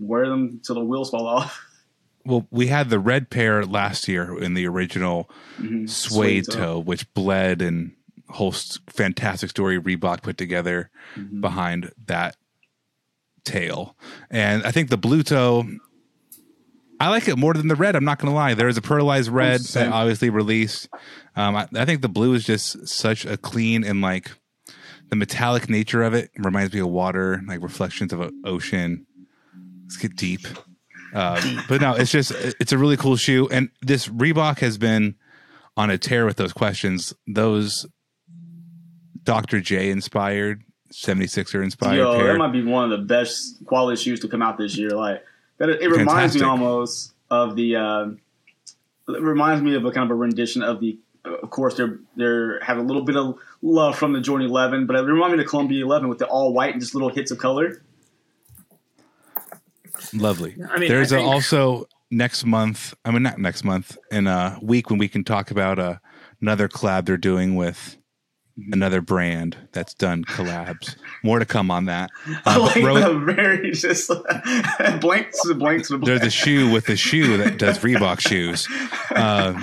wear 0.00 0.28
them 0.28 0.60
till 0.64 0.74
the 0.74 0.84
wheels 0.84 1.10
fall 1.10 1.26
off. 1.26 1.64
well, 2.24 2.46
we 2.50 2.66
had 2.66 2.90
the 2.90 2.98
red 2.98 3.30
pair 3.30 3.64
last 3.64 4.08
year 4.08 4.38
in 4.38 4.54
the 4.54 4.66
original 4.66 5.30
suede 5.58 5.88
Suede 5.88 6.44
toe. 6.46 6.52
toe, 6.52 6.78
which 6.80 7.12
bled 7.14 7.62
and 7.62 7.92
whole 8.30 8.52
fantastic 8.88 9.50
story 9.50 9.80
Reebok 9.80 10.22
put 10.22 10.36
together 10.36 10.90
behind 11.40 11.92
that 12.06 12.36
tail. 13.44 13.96
And 14.30 14.62
I 14.64 14.70
think 14.70 14.90
the 14.90 14.98
blue 14.98 15.22
toe, 15.22 15.66
I 17.00 17.08
like 17.08 17.28
it 17.28 17.36
more 17.36 17.54
than 17.54 17.68
the 17.68 17.76
red. 17.76 17.96
I'm 17.96 18.04
not 18.04 18.18
going 18.18 18.30
to 18.30 18.36
lie. 18.36 18.54
There 18.54 18.68
is 18.68 18.76
a 18.76 18.82
pearlized 18.82 19.32
red 19.32 19.60
that 19.60 19.92
obviously 19.92 20.30
released. 20.30 20.88
Um, 21.36 21.56
I, 21.56 21.68
I 21.74 21.84
think 21.84 22.02
the 22.02 22.08
blue 22.08 22.34
is 22.34 22.44
just 22.44 22.88
such 22.88 23.24
a 23.24 23.36
clean 23.36 23.84
and 23.84 24.00
like 24.00 24.30
the 25.08 25.16
metallic 25.16 25.68
nature 25.68 26.02
of 26.02 26.14
it 26.14 26.30
reminds 26.36 26.74
me 26.74 26.80
of 26.80 26.88
water, 26.88 27.40
like 27.46 27.62
reflections 27.62 28.12
of 28.12 28.20
an 28.20 28.42
ocean. 28.44 29.06
Let's 29.84 29.96
get 29.96 30.16
deep. 30.16 30.46
Uh, 31.14 31.62
but 31.68 31.80
no, 31.80 31.94
it's 31.94 32.10
just 32.10 32.32
it's 32.32 32.72
a 32.72 32.78
really 32.78 32.98
cool 32.98 33.16
shoe, 33.16 33.48
and 33.50 33.70
this 33.80 34.08
Reebok 34.08 34.58
has 34.58 34.76
been 34.76 35.14
on 35.76 35.88
a 35.88 35.96
tear 35.96 36.26
with 36.26 36.36
those 36.36 36.52
questions. 36.52 37.14
Those 37.26 37.86
Dr. 39.28 39.60
J 39.60 39.90
inspired, 39.90 40.62
76er 40.90 41.62
inspired 41.62 41.96
Yo, 41.98 42.16
pair. 42.18 42.32
that 42.32 42.38
might 42.38 42.50
be 42.52 42.64
one 42.64 42.90
of 42.90 42.98
the 42.98 43.04
best 43.04 43.62
quality 43.66 44.02
shoes 44.02 44.20
to 44.20 44.28
come 44.28 44.40
out 44.40 44.56
this 44.56 44.74
year. 44.78 44.88
Like 44.90 45.22
that, 45.58 45.68
it 45.68 45.90
reminds 45.90 46.34
me 46.34 46.40
almost 46.42 47.12
of 47.30 47.54
the. 47.56 47.76
um 47.76 48.20
it 49.06 49.20
reminds 49.22 49.62
me 49.62 49.74
of 49.74 49.84
a 49.84 49.90
kind 49.90 50.04
of 50.04 50.10
a 50.10 50.14
rendition 50.14 50.62
of 50.62 50.80
the. 50.80 50.98
Of 51.26 51.50
course, 51.50 51.74
they're 51.76 51.98
they're 52.16 52.58
have 52.60 52.78
a 52.78 52.82
little 52.82 53.02
bit 53.02 53.16
of 53.16 53.36
love 53.60 53.98
from 53.98 54.14
the 54.14 54.20
Jordan 54.22 54.48
11, 54.48 54.86
but 54.86 54.96
it 54.96 55.02
reminds 55.02 55.34
me 55.36 55.40
of 55.40 55.44
the 55.44 55.50
Columbia 55.50 55.84
11 55.84 56.08
with 56.08 56.18
the 56.18 56.26
all 56.26 56.54
white 56.54 56.72
and 56.72 56.80
just 56.80 56.94
little 56.94 57.10
hits 57.10 57.30
of 57.30 57.36
color. 57.36 57.82
Lovely. 60.14 60.56
I 60.70 60.78
mean, 60.78 60.88
there's 60.88 61.12
I 61.12 61.16
a, 61.16 61.20
think- 61.20 61.30
also 61.34 61.86
next 62.10 62.46
month. 62.46 62.94
I 63.04 63.10
mean, 63.10 63.22
not 63.24 63.38
next 63.38 63.62
month. 63.62 63.98
In 64.10 64.26
a 64.26 64.58
week 64.62 64.88
when 64.88 64.98
we 64.98 65.06
can 65.08 65.22
talk 65.22 65.50
about 65.50 65.78
uh, 65.78 65.96
another 66.40 66.66
collab 66.66 67.04
they're 67.04 67.18
doing 67.18 67.56
with 67.56 67.97
another 68.72 69.00
brand 69.00 69.56
that's 69.72 69.94
done 69.94 70.24
collabs. 70.24 70.96
More 71.22 71.38
to 71.38 71.44
come 71.46 71.70
on 71.70 71.84
that. 71.86 72.10
I 72.44 72.56
Uh, 72.56 72.60
like 72.60 72.82
Ro- 72.82 72.94
the 73.00 73.18
very 73.34 73.70
just 73.72 74.08
blanks 75.00 75.40
to 75.42 75.54
blanks 75.54 75.88
to 75.88 75.98
there's 75.98 76.22
a 76.22 76.30
shoe 76.30 76.70
with 76.70 76.88
a 76.88 76.96
shoe 76.96 77.36
that 77.38 77.58
does 77.58 77.78
Reebok 77.78 78.20
shoes. 78.20 78.66
Uh, 79.10 79.58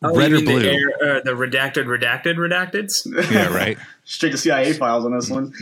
Oh, 0.00 0.14
red 0.14 0.30
or 0.30 0.36
mean 0.36 0.44
the 0.44 0.52
blue? 0.52 0.68
air- 0.70 1.16
uh, 1.16 1.20
the 1.24 1.32
redacted, 1.32 1.86
redacted, 1.86 2.36
redacteds. 2.36 2.92
yeah, 3.32 3.48
right. 3.52 3.76
Straight 4.04 4.30
to 4.30 4.38
CIA 4.38 4.72
files 4.74 5.04
on 5.04 5.12
this 5.12 5.28
one. 5.28 5.52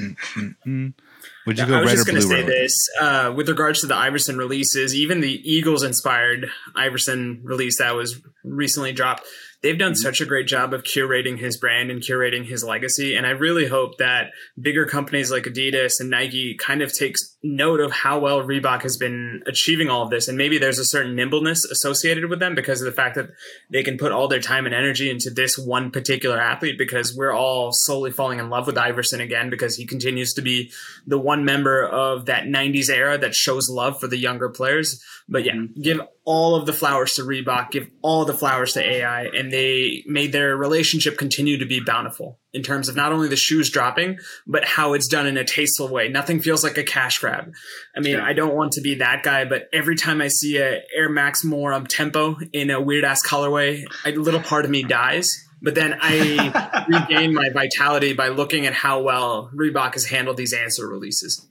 Would 1.47 1.59
you 1.59 1.65
I 1.65 1.67
go 1.69 1.79
was 1.81 1.87
red 1.87 1.93
or 1.93 1.97
just 1.97 2.07
going 2.07 2.17
to 2.17 2.23
say 2.23 2.35
Rowan? 2.35 2.47
this 2.47 2.89
uh, 3.01 3.33
with 3.35 3.49
regards 3.49 3.81
to 3.81 3.87
the 3.87 3.95
Iverson 3.97 4.37
releases, 4.37 4.95
even 4.95 5.21
the 5.23 5.41
Eagles 5.51 5.83
inspired 5.83 6.51
Iverson 6.75 7.41
release 7.45 7.79
that 7.79 7.95
was 7.95 8.21
recently 8.45 8.93
dropped. 8.93 9.23
They've 9.63 9.79
done 9.79 9.93
mm-hmm. 9.93 10.03
such 10.03 10.21
a 10.21 10.27
great 10.27 10.47
job 10.47 10.75
of 10.75 10.83
curating 10.83 11.39
his 11.39 11.57
brand 11.57 11.91
and 11.91 12.01
curating 12.01 12.47
his 12.47 12.63
legacy. 12.63 13.17
And 13.17 13.27
I 13.27 13.31
really 13.31 13.67
hope 13.67 13.99
that 13.99 14.31
bigger 14.61 14.87
companies 14.87 15.31
like 15.31 15.45
Adidas 15.45 15.95
and 16.01 16.11
Nike 16.11 16.55
kind 16.55 16.83
of 16.83 16.93
takes 16.93 17.37
note 17.43 17.81
of 17.81 17.93
how 17.93 18.19
well 18.19 18.43
Reebok 18.43 18.83
has 18.83 18.97
been 18.97 19.43
achieving 19.47 19.89
all 19.89 20.03
of 20.03 20.11
this. 20.11 20.29
And 20.29 20.37
maybe 20.37 20.59
there's 20.59 20.79
a 20.79 20.85
certain 20.85 21.17
nimbleness 21.17 21.65
associated 21.65 22.27
with 22.27 22.39
them 22.39 22.55
because 22.55 22.81
of 22.81 22.87
the 22.87 22.93
fact 22.93 23.15
that 23.17 23.31
they 23.71 23.83
can 23.83 23.99
put 23.99 24.13
all 24.13 24.29
their 24.29 24.41
time 24.41 24.67
and 24.67 24.75
energy 24.75 25.11
into 25.11 25.31
this 25.31 25.59
one 25.59 25.91
particular 25.91 26.41
athlete 26.41 26.79
because 26.79 27.17
we're 27.17 27.35
all 27.35 27.73
slowly 27.73 28.11
falling 28.11 28.39
in 28.39 28.51
love 28.51 28.67
with 28.67 28.79
Iverson 28.79 29.21
again 29.21 29.51
because 29.51 29.77
he 29.77 29.87
continues 29.87 30.35
to 30.35 30.43
be 30.43 30.71
the 31.07 31.19
one 31.19 31.45
member 31.45 31.87
of 31.87 32.27
that 32.27 32.45
90s 32.45 32.91
era 32.91 33.19
that 33.19 33.35
shows 33.35 33.69
love 33.69 33.99
for 34.01 34.09
the 34.09 34.19
younger 34.19 34.49
players. 34.49 35.03
But 35.29 35.45
yeah, 35.45 35.55
mm-hmm. 35.55 35.81
give 35.81 36.01
all 36.27 36.57
of 36.57 36.67
the 36.67 36.73
flowers 36.73 37.15
to 37.15 37.23
Reebok, 37.23 37.71
give 37.71 37.89
all 38.03 38.25
the 38.25 38.35
flowers 38.35 38.73
to 38.73 38.83
AI, 38.83 39.27
and 39.27 39.53
they 39.53 40.03
made 40.07 40.33
their 40.33 40.57
relationship 40.57 41.17
continue 41.17 41.57
to 41.59 41.67
be 41.67 41.79
bountiful 41.79 42.41
in 42.53 42.65
terms 42.65 42.89
of 42.89 42.97
not 42.97 43.13
only 43.13 43.29
the 43.29 43.37
shoes 43.37 43.71
dropping, 43.71 44.19
but 44.45 44.65
how 44.65 44.93
it's 44.93 45.07
done 45.07 45.29
in 45.29 45.37
a 45.37 45.45
tasteful 45.45 45.89
way. 45.89 46.09
Nothing 46.09 46.41
feels 46.41 46.65
like 46.65 46.77
a 46.79 46.83
cash 46.83 47.19
grab. 47.21 47.53
I 47.97 48.01
mean, 48.01 48.19
I 48.19 48.33
don't 48.33 48.57
want 48.57 48.73
to 48.73 48.81
be 48.81 48.97
that 48.97 49.23
guy, 49.23 49.45
but 49.45 49.69
every 49.73 49.95
time 49.95 50.21
I 50.21 50.27
see 50.27 50.59
a 50.59 50.83
Air 50.95 51.09
Max 51.09 51.45
more 51.45 51.73
um, 51.73 51.87
tempo 51.87 52.37
in 52.53 52.71
a 52.71 52.81
weird 52.81 53.05
ass 53.05 53.25
colorway, 53.25 53.85
a 54.05 54.11
little 54.11 54.41
part 54.41 54.65
of 54.65 54.71
me 54.71 54.83
dies. 54.83 55.45
But 55.63 55.77
then 55.77 55.97
I 56.01 56.87
regain 56.89 57.35
my 57.35 57.51
vitality 57.51 58.15
by 58.15 58.29
looking 58.29 58.67
at 58.67 58.75
how 58.75 59.01
well 59.03 59.51
Reebok 59.55 59.95
has 59.95 60.07
handled 60.07 60.37
these 60.37 60.53
answer 60.53 60.89
releases. 60.89 61.47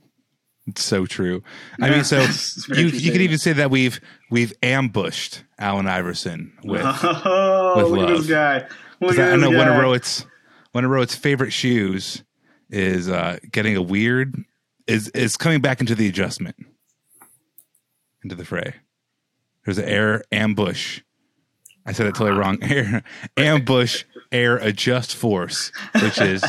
It's 0.68 0.84
so 0.84 1.06
true. 1.06 1.44
I 1.80 1.90
mean, 1.92 2.04
so 2.04 2.20
you 2.76 2.86
you 2.88 3.12
could 3.12 3.22
even 3.22 3.38
say 3.38 3.54
that 3.54 3.70
we've 3.70 4.00
we've 4.32 4.54
ambushed 4.64 5.44
Allen 5.60 5.88
Iverson 5.88 6.54
with. 6.64 6.82
Oh, 7.28 7.78
With 7.78 7.88
look 7.92 8.10
at 8.10 8.14
love. 8.14 8.18
this 8.20 8.30
guy. 8.30 8.68
Look 9.02 9.18
at 9.20 9.34
I, 9.34 9.36
know 9.36 9.50
one 9.50 9.68
of 9.68 9.76
guy. 9.76 9.82
Rohit's 9.82 10.26
one 10.72 10.86
of 10.86 10.92
Rohit's 10.92 11.16
favorite 11.16 11.52
shoes 11.52 12.24
is 12.70 13.10
uh, 13.10 13.38
getting 13.52 13.76
a 13.76 13.82
weird 13.82 14.36
is 14.88 15.10
is 15.10 15.38
coming 15.38 15.62
back 15.62 15.82
into 15.82 15.94
the 15.96 16.08
adjustment 16.08 16.56
into 18.24 18.36
the 18.36 18.46
fray. 18.46 18.76
There's 19.66 19.78
an 19.78 19.86
air 19.86 20.24
ambush. 20.32 21.02
I 21.86 21.92
said 21.92 22.08
it 22.08 22.16
totally 22.16 22.38
wrong. 22.40 22.58
Air 22.64 23.04
ambush 23.38 24.06
air 24.32 24.58
adjust 24.58 25.16
force, 25.16 25.72
which 26.02 26.20
is 26.20 26.44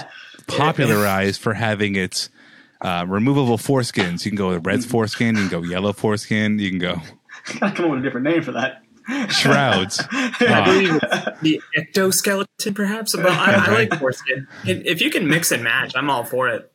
popularized 0.46 1.40
for 1.40 1.52
having 1.54 1.94
its 1.94 2.30
uh, 2.80 3.04
removable 3.08 3.58
foreskins. 3.58 4.24
You 4.24 4.30
can 4.30 4.36
go 4.36 4.48
with 4.50 4.66
red 4.66 4.84
foreskin, 4.84 5.36
you 5.36 5.48
can 5.48 5.62
go 5.62 5.66
yellow 5.66 5.92
foreskin, 5.92 6.58
you 6.58 6.70
can 6.70 6.78
go 6.78 6.96
Gotta 7.60 7.74
come 7.74 7.84
up 7.86 7.90
with 7.92 8.00
a 8.00 8.02
different 8.02 8.26
name 8.26 8.42
for 8.42 8.52
that. 8.52 8.82
shrouds. 9.30 10.00
I 10.10 10.32
Uh, 10.40 10.64
believe 10.64 10.98
it's 11.02 11.40
the 11.40 11.62
ectoskeleton, 11.76 12.74
perhaps. 12.74 13.14
But 13.14 13.26
I, 13.26 13.66
I 13.66 13.72
like 13.72 13.94
foreskin. 14.00 14.48
If 14.64 14.84
if 14.84 15.00
you 15.00 15.10
can 15.10 15.28
mix 15.28 15.52
and 15.52 15.62
match, 15.62 15.94
I'm 15.94 16.10
all 16.10 16.24
for 16.24 16.48
it. 16.48 16.72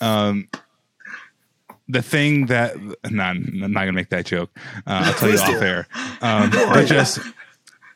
um, 0.00 0.48
the 1.88 2.02
thing 2.02 2.46
that 2.46 2.76
no, 3.10 3.22
I'm 3.22 3.58
not 3.72 3.80
gonna 3.80 3.92
make 3.92 4.10
that 4.10 4.26
joke. 4.26 4.50
Uh, 4.86 5.02
I'll 5.06 5.14
tell 5.14 5.30
you 5.30 5.36
Please 5.38 5.48
do. 5.48 5.56
off 5.56 5.62
air. 5.62 5.86
Um, 6.20 6.50
but 6.50 6.86
just 6.86 7.18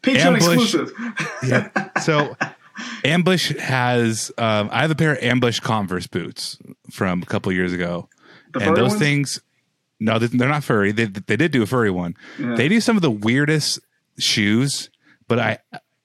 Patreon 0.02 0.38
Ambush. 0.42 0.74
exclusive. 0.74 0.92
yeah. 1.46 1.68
So 2.00 2.36
Ambush 3.04 3.52
has. 3.58 4.30
Um, 4.38 4.68
I 4.72 4.82
have 4.82 4.90
a 4.90 4.94
pair 4.94 5.12
of 5.12 5.22
Ambush 5.22 5.60
Converse 5.60 6.06
boots 6.06 6.58
from 6.90 7.22
a 7.22 7.26
couple 7.26 7.52
years 7.52 7.72
ago, 7.72 8.08
The 8.52 8.60
and 8.60 8.76
those 8.76 8.90
ones? 8.90 9.00
things. 9.00 9.40
No, 10.00 10.18
they- 10.18 10.26
they're 10.26 10.48
not 10.48 10.64
furry. 10.64 10.92
They 10.92 11.04
they 11.06 11.36
did 11.36 11.52
do 11.52 11.62
a 11.62 11.66
furry 11.66 11.90
one. 11.90 12.14
They 12.38 12.68
do 12.68 12.80
some 12.80 12.96
of 12.96 13.02
the 13.02 13.10
weirdest 13.10 13.78
shoes, 14.18 14.90
but 15.28 15.38
I. 15.38 15.58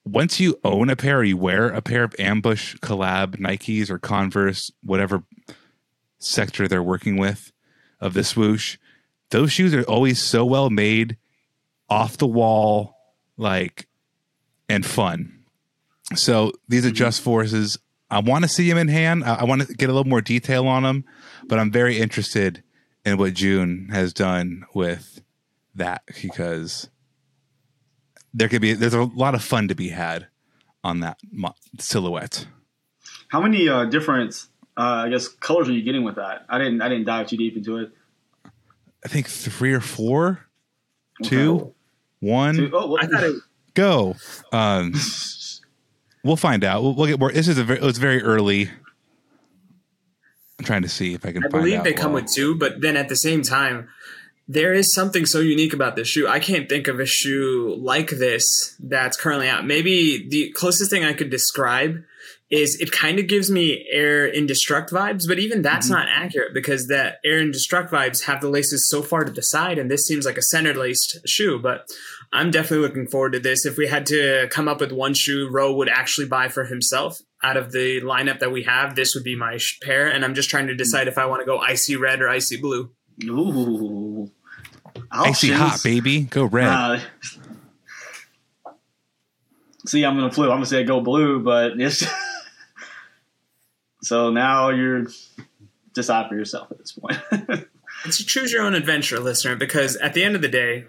Once 0.04 0.40
you 0.40 0.58
own 0.64 0.88
a 0.88 0.96
pair, 0.96 1.18
or 1.18 1.24
you 1.24 1.36
wear 1.36 1.68
a 1.68 1.82
pair 1.82 2.02
of 2.02 2.14
Ambush 2.18 2.76
collab 2.76 3.36
Nikes 3.36 3.90
or 3.90 3.98
Converse, 3.98 4.72
whatever 4.82 5.22
sector 6.18 6.66
they're 6.66 6.82
working 6.82 7.18
with 7.18 7.52
of 8.00 8.14
the 8.14 8.24
swoosh, 8.24 8.78
those 9.30 9.52
shoes 9.52 9.74
are 9.74 9.82
always 9.82 10.18
so 10.22 10.46
well 10.46 10.70
made, 10.70 11.18
off 11.90 12.16
the 12.16 12.26
wall, 12.26 12.96
like, 13.36 13.86
and 14.66 14.86
fun. 14.86 15.37
So 16.14 16.52
these 16.68 16.86
are 16.86 16.90
just 16.90 17.20
forces, 17.20 17.78
I 18.10 18.20
want 18.20 18.44
to 18.44 18.48
see 18.48 18.68
them 18.68 18.78
in 18.78 18.88
hand. 18.88 19.24
I, 19.24 19.36
I 19.36 19.44
want 19.44 19.66
to 19.66 19.74
get 19.74 19.90
a 19.90 19.92
little 19.92 20.08
more 20.08 20.20
detail 20.22 20.66
on 20.66 20.82
them, 20.82 21.04
but 21.46 21.58
I'm 21.58 21.70
very 21.70 21.98
interested 21.98 22.62
in 23.04 23.18
what 23.18 23.34
Yoon 23.34 23.90
has 23.92 24.12
done 24.12 24.64
with 24.74 25.20
that 25.74 26.02
because 26.22 26.88
there 28.34 28.48
could 28.48 28.60
be 28.62 28.72
there's 28.74 28.94
a 28.94 29.04
lot 29.04 29.34
of 29.34 29.42
fun 29.44 29.68
to 29.68 29.74
be 29.74 29.88
had 29.88 30.26
on 30.82 31.00
that 31.00 31.18
mo- 31.30 31.54
silhouette. 31.78 32.46
How 33.28 33.40
many 33.40 33.68
uh, 33.68 33.84
different, 33.84 34.46
uh, 34.76 35.04
I 35.04 35.08
guess, 35.10 35.28
colors 35.28 35.68
are 35.68 35.72
you 35.72 35.82
getting 35.82 36.04
with 36.04 36.16
that? 36.16 36.44
I 36.48 36.58
didn't. 36.58 36.80
I 36.82 36.88
didn't 36.88 37.04
dive 37.04 37.26
too 37.28 37.36
deep 37.36 37.56
into 37.56 37.76
it. 37.78 37.90
I 39.04 39.08
think 39.08 39.28
three 39.28 39.72
or 39.72 39.80
four, 39.80 40.46
two, 41.22 41.74
one, 42.20 42.56
Dude, 42.56 42.74
oh, 42.74 42.86
what- 42.86 43.04
I 43.04 43.06
thought 43.06 43.24
it, 43.24 43.36
go. 43.74 44.16
Um, 44.52 44.92
we'll 46.24 46.36
find 46.36 46.64
out. 46.64 46.82
We'll, 46.82 46.94
we'll 46.94 47.06
get 47.06 47.18
more. 47.18 47.32
This 47.32 47.48
is 47.48 47.58
a 47.58 47.64
very, 47.64 47.80
it 47.80 47.84
was 47.84 47.98
very 47.98 48.22
early. 48.22 48.70
I'm 50.58 50.64
trying 50.64 50.82
to 50.82 50.88
see 50.88 51.14
if 51.14 51.24
I 51.24 51.32
can. 51.32 51.44
I 51.44 51.48
believe 51.48 51.84
they 51.84 51.92
come 51.92 52.12
while- 52.12 52.22
with 52.22 52.32
two, 52.32 52.56
but 52.56 52.80
then 52.80 52.96
at 52.96 53.08
the 53.08 53.16
same 53.16 53.42
time, 53.42 53.88
there 54.48 54.72
is 54.72 54.92
something 54.94 55.26
so 55.26 55.40
unique 55.40 55.74
about 55.74 55.94
this 55.94 56.08
shoe. 56.08 56.26
I 56.26 56.40
can't 56.40 56.68
think 56.68 56.88
of 56.88 56.98
a 56.98 57.06
shoe 57.06 57.76
like 57.78 58.10
this 58.10 58.74
that's 58.80 59.16
currently 59.16 59.48
out. 59.48 59.66
Maybe 59.66 60.26
the 60.28 60.50
closest 60.52 60.90
thing 60.90 61.04
I 61.04 61.12
could 61.12 61.28
describe 61.28 62.02
is 62.50 62.80
it 62.80 62.90
kind 62.90 63.18
of 63.18 63.26
gives 63.26 63.50
me 63.50 63.86
air 63.90 64.26
indestruct 64.26 64.88
vibes, 64.88 65.28
but 65.28 65.38
even 65.38 65.60
that's 65.60 65.86
mm-hmm. 65.86 65.96
not 65.96 66.08
accurate 66.08 66.54
because 66.54 66.86
that 66.86 67.18
air 67.22 67.40
indestruct 67.42 67.90
vibes 67.90 68.24
have 68.24 68.40
the 68.40 68.48
laces 68.48 68.88
so 68.88 69.02
far 69.02 69.24
to 69.24 69.30
the 69.30 69.42
side, 69.42 69.76
and 69.78 69.90
this 69.90 70.06
seems 70.06 70.24
like 70.24 70.38
a 70.38 70.42
center 70.42 70.72
laced 70.72 71.18
shoe. 71.26 71.58
But 71.58 71.86
I'm 72.32 72.50
definitely 72.50 72.86
looking 72.86 73.06
forward 73.06 73.32
to 73.32 73.40
this. 73.40 73.64
If 73.64 73.76
we 73.76 73.86
had 73.86 74.06
to 74.06 74.48
come 74.50 74.68
up 74.68 74.80
with 74.80 74.92
one 74.92 75.14
shoe 75.14 75.48
Roe 75.50 75.74
would 75.74 75.88
actually 75.88 76.26
buy 76.26 76.48
for 76.48 76.64
himself 76.64 77.18
out 77.42 77.56
of 77.56 77.72
the 77.72 78.00
lineup 78.02 78.40
that 78.40 78.52
we 78.52 78.64
have, 78.64 78.94
this 78.94 79.14
would 79.14 79.24
be 79.24 79.34
my 79.34 79.56
sh- 79.56 79.78
pair. 79.82 80.08
And 80.08 80.24
I'm 80.24 80.34
just 80.34 80.50
trying 80.50 80.66
to 80.66 80.74
decide 80.74 81.08
if 81.08 81.16
I 81.16 81.26
want 81.26 81.40
to 81.40 81.46
go 81.46 81.58
icy 81.58 81.96
red 81.96 82.20
or 82.20 82.28
icy 82.28 82.60
blue. 82.60 82.90
Ooh. 83.24 84.30
I 85.10 85.28
Icy 85.28 85.52
hot, 85.52 85.82
baby. 85.82 86.22
Go 86.22 86.44
red. 86.44 86.68
Uh, 86.68 87.00
see, 89.86 90.04
I'm 90.04 90.16
gonna 90.16 90.30
flip. 90.30 90.50
I'm 90.50 90.56
gonna 90.56 90.66
say 90.66 90.84
go 90.84 91.00
blue, 91.00 91.40
but 91.40 91.80
it's 91.80 92.04
so 94.02 94.30
now 94.30 94.70
you're 94.70 95.06
decide 95.94 96.28
for 96.28 96.36
yourself 96.36 96.70
at 96.70 96.78
this 96.78 96.92
point. 96.92 97.18
It's 98.04 98.20
a 98.20 98.24
choose 98.24 98.52
your 98.52 98.62
own 98.62 98.74
adventure, 98.74 99.18
listener, 99.18 99.56
because 99.56 99.96
at 99.96 100.14
the 100.14 100.22
end 100.22 100.36
of 100.36 100.40
the 100.40 100.46
day, 100.46 100.84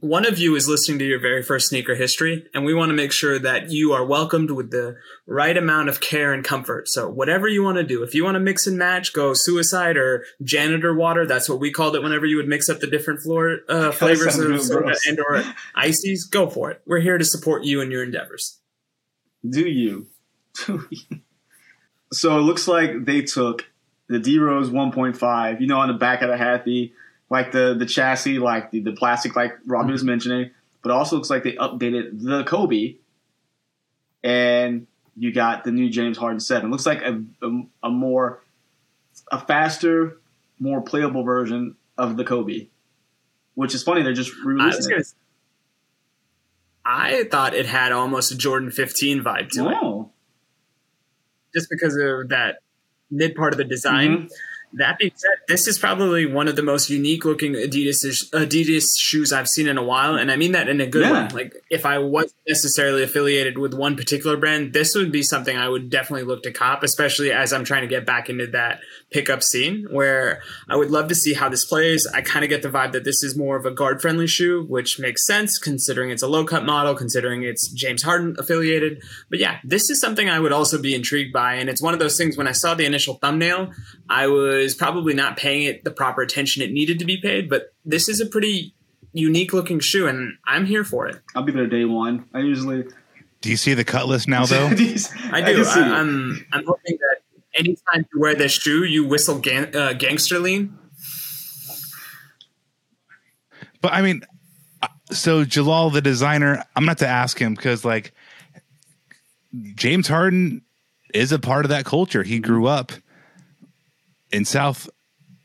one 0.00 0.26
of 0.26 0.38
you 0.38 0.56
is 0.56 0.66
listening 0.66 0.98
to 0.98 1.04
your 1.04 1.20
very 1.20 1.42
first 1.42 1.68
sneaker 1.68 1.94
history, 1.94 2.46
and 2.54 2.64
we 2.64 2.72
want 2.72 2.88
to 2.90 2.94
make 2.94 3.12
sure 3.12 3.38
that 3.38 3.70
you 3.70 3.92
are 3.92 4.04
welcomed 4.04 4.50
with 4.50 4.70
the 4.70 4.96
right 5.26 5.56
amount 5.56 5.88
of 5.88 6.00
care 6.00 6.32
and 6.32 6.42
comfort. 6.42 6.88
So, 6.88 7.08
whatever 7.08 7.46
you 7.46 7.62
want 7.62 7.76
to 7.76 7.84
do, 7.84 8.02
if 8.02 8.14
you 8.14 8.24
want 8.24 8.36
to 8.36 8.40
mix 8.40 8.66
and 8.66 8.78
match, 8.78 9.12
go 9.12 9.34
suicide 9.34 9.96
or 9.96 10.24
janitor 10.42 10.94
water. 10.94 11.26
That's 11.26 11.48
what 11.48 11.60
we 11.60 11.70
called 11.70 11.96
it 11.96 12.02
whenever 12.02 12.24
you 12.24 12.36
would 12.36 12.48
mix 12.48 12.68
up 12.68 12.80
the 12.80 12.86
different 12.86 13.20
floor 13.20 13.58
uh, 13.68 13.92
flavors 13.92 14.38
of 14.38 14.62
soda 14.62 14.96
and 15.06 15.20
or 15.20 15.44
ices. 15.74 16.24
Go 16.24 16.48
for 16.48 16.70
it. 16.70 16.80
We're 16.86 17.00
here 17.00 17.18
to 17.18 17.24
support 17.24 17.64
you 17.64 17.82
in 17.82 17.90
your 17.90 18.02
endeavors. 18.02 18.58
Do 19.48 19.68
you? 19.68 20.06
Do 20.66 20.86
you? 20.90 21.20
So 22.12 22.38
it 22.38 22.42
looks 22.42 22.66
like 22.66 23.04
they 23.04 23.22
took 23.22 23.70
the 24.08 24.18
D 24.18 24.38
Rose 24.38 24.70
1.5. 24.70 25.60
You 25.60 25.66
know, 25.66 25.78
on 25.78 25.88
the 25.88 25.94
back 25.94 26.22
of 26.22 26.28
the 26.28 26.36
hat, 26.36 26.64
the 26.64 26.92
like 27.30 27.52
the 27.52 27.74
the 27.78 27.86
chassis, 27.86 28.38
like 28.38 28.70
the, 28.72 28.80
the 28.80 28.92
plastic, 28.92 29.36
like 29.36 29.52
Robbie 29.64 29.92
was 29.92 30.04
mentioning. 30.04 30.50
But 30.82 30.92
also 30.92 31.16
looks 31.16 31.30
like 31.30 31.44
they 31.44 31.52
updated 31.52 32.22
the 32.22 32.42
Kobe, 32.44 32.96
and 34.22 34.86
you 35.16 35.32
got 35.32 35.64
the 35.64 35.70
new 35.70 35.90
James 35.90 36.16
Harden 36.16 36.40
7. 36.40 36.70
Looks 36.70 36.86
like 36.86 37.02
a, 37.02 37.22
a, 37.42 37.62
a 37.84 37.90
more 37.90 38.42
a 39.30 39.38
faster, 39.38 40.18
more 40.58 40.80
playable 40.80 41.22
version 41.22 41.76
of 41.98 42.16
the 42.16 42.24
Kobe. 42.24 42.68
Which 43.54 43.74
is 43.74 43.82
funny, 43.82 44.02
they're 44.02 44.12
just 44.14 44.32
I 44.32 44.48
releasing 44.48 44.96
it. 44.96 45.06
I 46.84 47.24
thought 47.24 47.54
it 47.54 47.66
had 47.66 47.92
almost 47.92 48.32
a 48.32 48.36
Jordan 48.36 48.70
15 48.70 49.22
vibe 49.22 49.50
to 49.50 49.68
it. 49.68 50.06
Just 51.54 51.68
because 51.68 51.94
of 51.94 52.30
that 52.30 52.60
mid 53.10 53.34
part 53.34 53.52
of 53.52 53.58
the 53.58 53.64
design. 53.64 54.10
Mm-hmm. 54.10 54.26
That 54.74 54.98
being 54.98 55.10
said, 55.16 55.30
this 55.48 55.66
is 55.66 55.78
probably 55.78 56.26
one 56.26 56.46
of 56.46 56.54
the 56.54 56.62
most 56.62 56.90
unique 56.90 57.24
looking 57.24 57.54
Adidas 57.54 58.04
Adidas 58.32 58.84
shoes 58.98 59.32
I've 59.32 59.48
seen 59.48 59.66
in 59.66 59.76
a 59.76 59.82
while, 59.82 60.14
and 60.14 60.30
I 60.30 60.36
mean 60.36 60.52
that 60.52 60.68
in 60.68 60.80
a 60.80 60.86
good 60.86 61.02
Yeah. 61.02 61.24
way. 61.24 61.28
Like 61.34 61.54
if 61.70 61.84
I 61.84 61.98
wasn't 61.98 62.34
necessarily 62.46 63.02
affiliated 63.02 63.58
with 63.58 63.74
one 63.74 63.96
particular 63.96 64.36
brand, 64.36 64.72
this 64.72 64.94
would 64.94 65.10
be 65.10 65.22
something 65.22 65.56
I 65.56 65.68
would 65.68 65.90
definitely 65.90 66.26
look 66.26 66.42
to 66.44 66.52
cop, 66.52 66.82
especially 66.84 67.32
as 67.32 67.52
I'm 67.52 67.64
trying 67.64 67.82
to 67.82 67.88
get 67.88 68.06
back 68.06 68.30
into 68.30 68.46
that 68.48 68.80
pickup 69.10 69.42
scene 69.42 69.86
where 69.90 70.40
I 70.68 70.76
would 70.76 70.90
love 70.92 71.08
to 71.08 71.14
see 71.16 71.34
how 71.34 71.48
this 71.48 71.64
plays. 71.64 72.06
I 72.14 72.20
kind 72.22 72.44
of 72.44 72.48
get 72.48 72.62
the 72.62 72.68
vibe 72.68 72.92
that 72.92 73.02
this 73.04 73.24
is 73.24 73.36
more 73.36 73.56
of 73.56 73.66
a 73.66 73.72
guard 73.72 74.00
friendly 74.00 74.28
shoe, 74.28 74.64
which 74.68 75.00
makes 75.00 75.26
sense 75.26 75.58
considering 75.58 76.10
it's 76.10 76.22
a 76.22 76.28
low 76.28 76.44
cut 76.44 76.64
model, 76.64 76.94
considering 76.94 77.42
it's 77.42 77.68
James 77.68 78.02
Harden 78.04 78.36
affiliated. 78.38 79.02
But 79.28 79.40
yeah, 79.40 79.58
this 79.64 79.90
is 79.90 80.00
something 80.00 80.28
I 80.30 80.38
would 80.38 80.52
also 80.52 80.80
be 80.80 80.94
intrigued 80.94 81.32
by. 81.32 81.54
And 81.54 81.68
it's 81.68 81.82
one 81.82 81.92
of 81.92 81.98
those 82.00 82.16
things 82.16 82.36
when 82.36 82.46
I 82.46 82.52
saw 82.52 82.74
the 82.74 82.86
initial 82.86 83.14
thumbnail, 83.14 83.72
I 84.08 84.26
was 84.62 84.74
probably 84.74 85.14
not 85.14 85.36
paying 85.36 85.62
it 85.62 85.84
the 85.84 85.90
proper 85.90 86.22
attention 86.22 86.62
it 86.62 86.72
needed 86.72 86.98
to 86.98 87.04
be 87.04 87.16
paid. 87.20 87.48
But 87.48 87.72
this 87.84 88.08
is 88.08 88.20
a 88.20 88.26
pretty 88.26 88.74
unique 89.12 89.52
looking 89.52 89.80
shoe, 89.80 90.06
and 90.06 90.38
I'm 90.44 90.66
here 90.66 90.84
for 90.84 91.06
it. 91.08 91.20
I'll 91.34 91.42
be 91.42 91.52
there 91.52 91.66
day 91.66 91.84
one. 91.84 92.26
I 92.34 92.40
usually 92.40 92.84
Do 93.40 93.50
you 93.50 93.56
see 93.56 93.74
the 93.74 93.84
cut 93.84 94.06
list 94.06 94.28
now, 94.28 94.46
though? 94.46 94.66
I 94.68 94.70
do. 94.70 94.76
can 94.76 95.04
see 95.64 95.80
I, 95.80 95.86
it. 95.86 95.92
I'm 95.92 96.46
I'm 96.52 96.64
hoping 96.66 96.98
that 96.98 97.16
anytime 97.54 98.06
you 98.12 98.20
wear 98.20 98.34
this 98.34 98.52
shoe, 98.52 98.84
you 98.84 99.06
whistle 99.06 99.38
gang, 99.38 99.74
uh, 99.74 99.92
gangster 99.94 100.38
lean. 100.38 100.76
But 103.80 103.92
I 103.92 104.02
mean, 104.02 104.22
uh, 104.82 104.88
so 105.10 105.44
Jalal, 105.44 105.90
the 105.90 106.02
designer, 106.02 106.64
I'm 106.76 106.84
not 106.84 106.98
to 106.98 107.08
ask 107.08 107.38
him 107.38 107.54
because 107.54 107.84
like 107.84 108.12
James 109.74 110.06
Harden 110.06 110.62
is 111.14 111.32
a 111.32 111.38
part 111.38 111.64
of 111.64 111.70
that 111.70 111.84
culture. 111.84 112.22
He 112.22 112.38
grew 112.38 112.66
up 112.66 112.92
in 114.32 114.44
South 114.44 114.88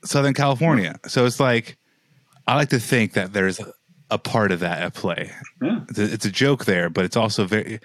Southern 0.04 0.34
California, 0.34 1.00
so 1.08 1.26
it's 1.26 1.40
like 1.40 1.78
I 2.48 2.56
like 2.56 2.70
to 2.70 2.80
think 2.80 3.14
that 3.14 3.34
there's 3.34 3.60
a 4.12 4.18
part 4.18 4.52
of 4.52 4.60
that 4.60 4.82
at 4.82 4.94
play. 4.94 5.32
Yeah. 5.62 5.82
It's 5.90 6.00
a, 6.00 6.14
it's 6.14 6.26
a 6.26 6.32
joke 6.32 6.66
there, 6.66 6.90
but 6.90 7.06
it's 7.06 7.18
also 7.18 7.46
very. 7.46 7.80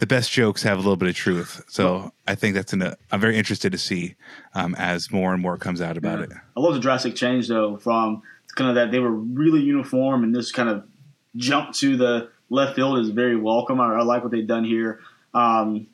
The 0.00 0.06
best 0.06 0.32
jokes 0.32 0.64
have 0.64 0.76
a 0.76 0.80
little 0.80 0.96
bit 0.96 1.08
of 1.08 1.14
truth, 1.14 1.64
so 1.68 2.12
I 2.26 2.34
think 2.34 2.56
that's 2.56 2.72
an. 2.72 2.94
I'm 3.12 3.20
very 3.20 3.36
interested 3.36 3.70
to 3.70 3.78
see 3.78 4.16
um, 4.54 4.74
as 4.76 5.12
more 5.12 5.32
and 5.32 5.40
more 5.40 5.56
comes 5.56 5.80
out 5.80 5.96
about 5.96 6.18
it. 6.20 6.32
I 6.56 6.60
love 6.60 6.74
the 6.74 6.80
drastic 6.80 7.14
change 7.14 7.46
though 7.46 7.76
from 7.76 8.22
kind 8.56 8.70
of 8.70 8.76
that 8.76 8.90
they 8.90 8.98
were 8.98 9.10
really 9.10 9.60
uniform 9.60 10.24
and 10.24 10.34
this 10.34 10.52
kind 10.52 10.68
of 10.68 10.84
jump 11.36 11.74
to 11.74 11.96
the 11.96 12.30
left 12.50 12.76
field 12.76 12.98
is 12.98 13.10
very 13.10 13.36
welcome. 13.36 13.80
I, 13.80 13.94
I 13.94 14.02
like 14.02 14.22
what 14.22 14.32
they've 14.32 14.46
done 14.46 14.64
here. 14.64 15.00
Um, 15.32 15.88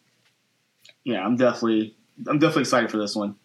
yeah, 1.05 1.25
I'm 1.25 1.37
definitely 1.37 1.95
I'm 2.27 2.39
definitely 2.39 2.63
excited 2.63 2.91
for 2.91 2.99
this 2.99 3.17
one. 3.17 3.37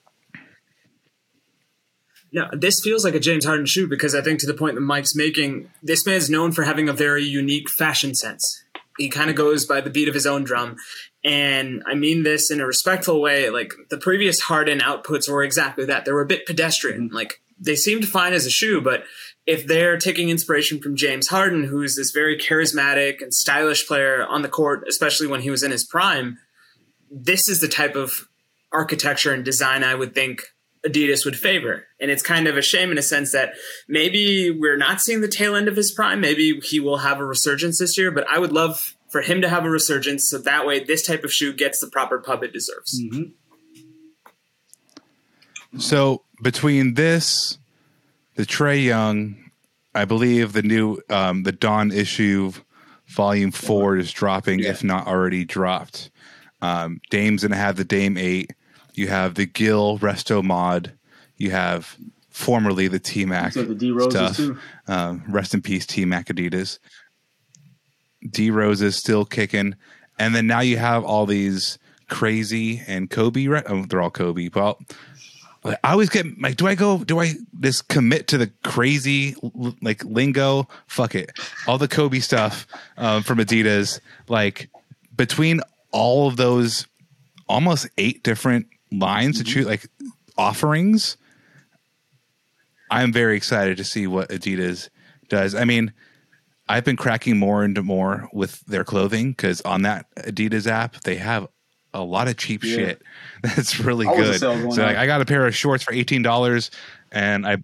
No, 2.36 2.50
this 2.52 2.82
feels 2.82 3.06
like 3.06 3.15
a 3.15 3.19
James 3.21 3.45
Harden 3.45 3.65
shoe 3.65 3.88
because 3.88 4.13
I 4.13 4.19
think 4.19 4.41
to 4.41 4.45
the 4.45 4.54
point 4.54 4.76
that 4.76 4.82
Mike's 4.82 5.15
making, 5.15 5.71
this 5.82 6.06
man's 6.06 6.30
known 6.30 6.52
for 6.52 6.63
having 6.63 6.89
a 6.89 6.93
very 6.93 7.24
unique 7.24 7.69
fashion 7.69 8.13
sense. 8.13 8.62
He 8.98 9.08
kind 9.08 9.30
of 9.30 9.38
goes 9.38 9.65
by 9.65 9.80
the 9.80 9.89
beat 9.89 10.10
of 10.10 10.13
his 10.13 10.28
own 10.28 10.43
drum. 10.43 10.76
And 11.24 11.82
I 11.88 11.95
mean 11.95 12.24
this 12.24 12.52
in 12.52 12.60
a 12.60 12.65
respectful 12.65 13.21
way. 13.21 13.50
Like 13.50 13.71
the 13.89 13.98
previous 13.98 14.41
Harden 14.41 14.80
outputs 14.80 15.30
were 15.30 15.43
exactly 15.43 15.86
that. 15.86 16.04
They 16.04 16.12
were 16.12 16.24
a 16.24 16.28
bit 16.28 16.45
pedestrian. 16.45 17.08
Like 17.08 17.39
they 17.58 17.78
seemed 17.78 18.06
fine 18.06 18.34
as 18.34 18.45
a 18.45 18.52
shoe, 18.52 18.82
but 18.82 19.06
if 19.45 19.65
they're 19.65 19.98
taking 19.98 20.28
inspiration 20.28 20.82
from 20.82 20.98
James 20.98 21.30
Harden, 21.30 21.63
who's 21.63 21.95
this 21.95 22.12
very 22.12 22.38
charismatic 22.38 23.21
and 23.21 23.34
stylish 23.34 23.88
player 23.88 24.26
on 24.28 24.41
the 24.41 24.50
court, 24.50 24.84
especially 24.89 25.28
when 25.28 25.39
he 25.39 25.52
was 25.52 25.63
in 25.63 25.71
his 25.71 25.86
prime, 25.86 26.38
this 27.10 27.48
is 27.48 27.62
the 27.62 27.69
type 27.69 27.95
of 27.95 28.28
architecture 28.74 29.34
and 29.34 29.45
design 29.45 29.86
I 29.86 29.95
would 29.95 30.13
think 30.13 30.41
Adidas 30.86 31.26
would 31.26 31.38
favor. 31.38 31.88
And 32.00 32.12
it's 32.12 32.24
kind 32.24 32.48
of 32.48 32.58
a 32.58 32.62
shame 32.62 32.91
in 32.91 32.98
a 32.98 33.02
sense 33.02 33.32
that 33.32 33.54
maybe 33.88 34.52
we're 34.52 34.78
not 34.78 35.02
seeing 35.02 35.21
the 35.21 35.28
tail 35.28 35.56
end 35.56 35.67
of 35.67 35.76
his 35.76 35.91
prime. 35.91 36.21
Maybe 36.21 36.60
he 36.63 36.80
will 36.80 36.98
have 36.98 37.19
a 37.19 37.26
resurgence 37.26 37.80
this 37.80 37.98
year, 37.98 38.12
but 38.12 38.28
I 38.30 38.39
would 38.39 38.52
love 38.52 38.95
for 39.10 39.21
him 39.21 39.41
to 39.41 39.50
have 39.50 39.65
a 39.65 39.69
resurgence 39.69 40.30
so 40.30 40.38
that 40.39 40.65
way 40.65 40.84
this 40.84 41.06
type 41.06 41.24
of 41.24 41.32
shoe 41.32 41.54
gets 41.54 41.80
the 41.80 41.88
proper 41.88 42.19
pub 42.19 42.43
it 42.43 42.54
deserves. 42.54 43.00
So 45.78 46.24
between 46.41 46.93
this, 46.93 47.58
the 48.36 48.43
Trae 48.43 48.84
Young, 48.84 49.52
I 49.93 50.06
believe 50.06 50.54
the 50.54 50.62
new 50.62 51.00
um, 51.10 51.43
the 51.43 51.52
D.O.N. 51.52 51.91
Issue, 51.91 52.52
Volume 53.08 53.52
Four 53.52 53.98
is 53.98 54.12
dropping, 54.12 54.60
if 54.60 54.84
not 54.84 55.08
already 55.08 55.45
dropped. 55.45 56.12
Um, 56.62 57.00
Dame's 57.10 57.43
gonna 57.43 57.56
have 57.56 57.78
the 57.78 57.86
Dame 57.86 58.17
Eight. 58.17 58.52
You 58.97 59.08
have 59.08 59.36
the 59.36 59.45
Gil 59.45 59.99
Resto 59.99 60.43
mod. 60.43 60.93
You 61.38 61.51
have 61.51 61.97
formerly 62.29 62.88
the 62.88 62.99
T 62.99 63.25
Mac 63.25 63.53
So 63.53 63.63
the 63.63 63.75
D 63.75 63.91
Roses 63.91 64.12
stuff. 64.12 64.38
too. 64.38 64.58
Um, 64.88 65.23
rest 65.29 65.53
in 65.53 65.62
peace, 65.62 65.86
T 65.86 66.05
Mac 66.05 66.27
Adidas. 66.27 66.79
D 68.29 68.49
Rose 68.51 68.81
is 68.81 68.95
still 68.95 69.25
kicking, 69.25 69.75
and 70.17 70.34
then 70.34 70.47
now 70.47 70.62
you 70.62 70.77
have 70.77 71.03
all 71.03 71.25
these 71.25 71.77
crazy 72.10 72.81
and 72.88 73.10
Kobe. 73.10 73.47
Re- 73.47 73.63
oh, 73.67 73.86
they're 73.86 74.01
all 74.01 74.10
Kobe. 74.10 74.49
Well, 74.53 74.79
I 75.65 75.91
always 75.91 76.10
get 76.10 76.39
like, 76.39 76.55
do 76.58 76.67
I 76.67 76.75
go? 76.75 77.03
Do 77.03 77.19
I 77.19 77.34
just 77.60 77.88
commit 77.88 78.27
to 78.29 78.38
the 78.38 78.51
crazy 78.63 79.36
like 79.81 80.03
lingo? 80.03 80.67
Fuck 80.88 81.15
it, 81.15 81.31
all 81.67 81.77
the 81.77 81.88
Kobe 81.88 82.19
stuff 82.19 82.65
um, 82.97 83.23
from 83.23 83.39
Adidas. 83.39 83.99
Like 84.27 84.69
between 85.15 85.62
all 85.91 86.27
of 86.27 86.38
those, 86.38 86.88
almost 87.47 87.88
eight 87.97 88.23
different 88.23 88.67
lines 88.91 89.38
to 89.39 89.43
choose, 89.43 89.65
like 89.65 89.86
offerings. 90.38 91.17
I'm 92.91 93.12
very 93.12 93.36
excited 93.36 93.78
to 93.78 93.84
see 93.84 94.08
what 94.08 94.30
Adidas 94.30 94.89
does. 95.30 95.56
I 95.56 95.65
mean, 95.65 95.91
I've 96.67 96.84
been 96.86 96.95
cracking 96.98 97.38
more 97.38 97.63
into 97.63 97.82
more 97.84 98.30
with 98.32 98.62
their 98.62 98.84
clothing 98.84 99.32
because 99.32 99.62
on 99.62 99.82
that 99.84 100.06
Adidas 100.15 100.67
app 100.67 101.02
they 101.02 101.15
have 101.15 101.48
a 101.93 102.02
lot 102.04 102.28
of 102.28 102.38
cheap 102.38 102.63
Yeah. 102.63 102.76
shit 102.76 103.02
that's 103.43 103.80
really 103.80 104.06
a 104.08 104.15
good. 104.15 104.39
So 104.39 104.54
like. 104.54 104.98
I 104.98 105.06
got 105.06 105.21
a 105.21 105.26
pair 105.26 105.45
of 105.48 105.56
shorts 105.56 105.84
for 105.84 105.93
eighteen 105.93 106.21
dollars, 106.21 106.69
and 107.12 107.45
I 107.48 107.58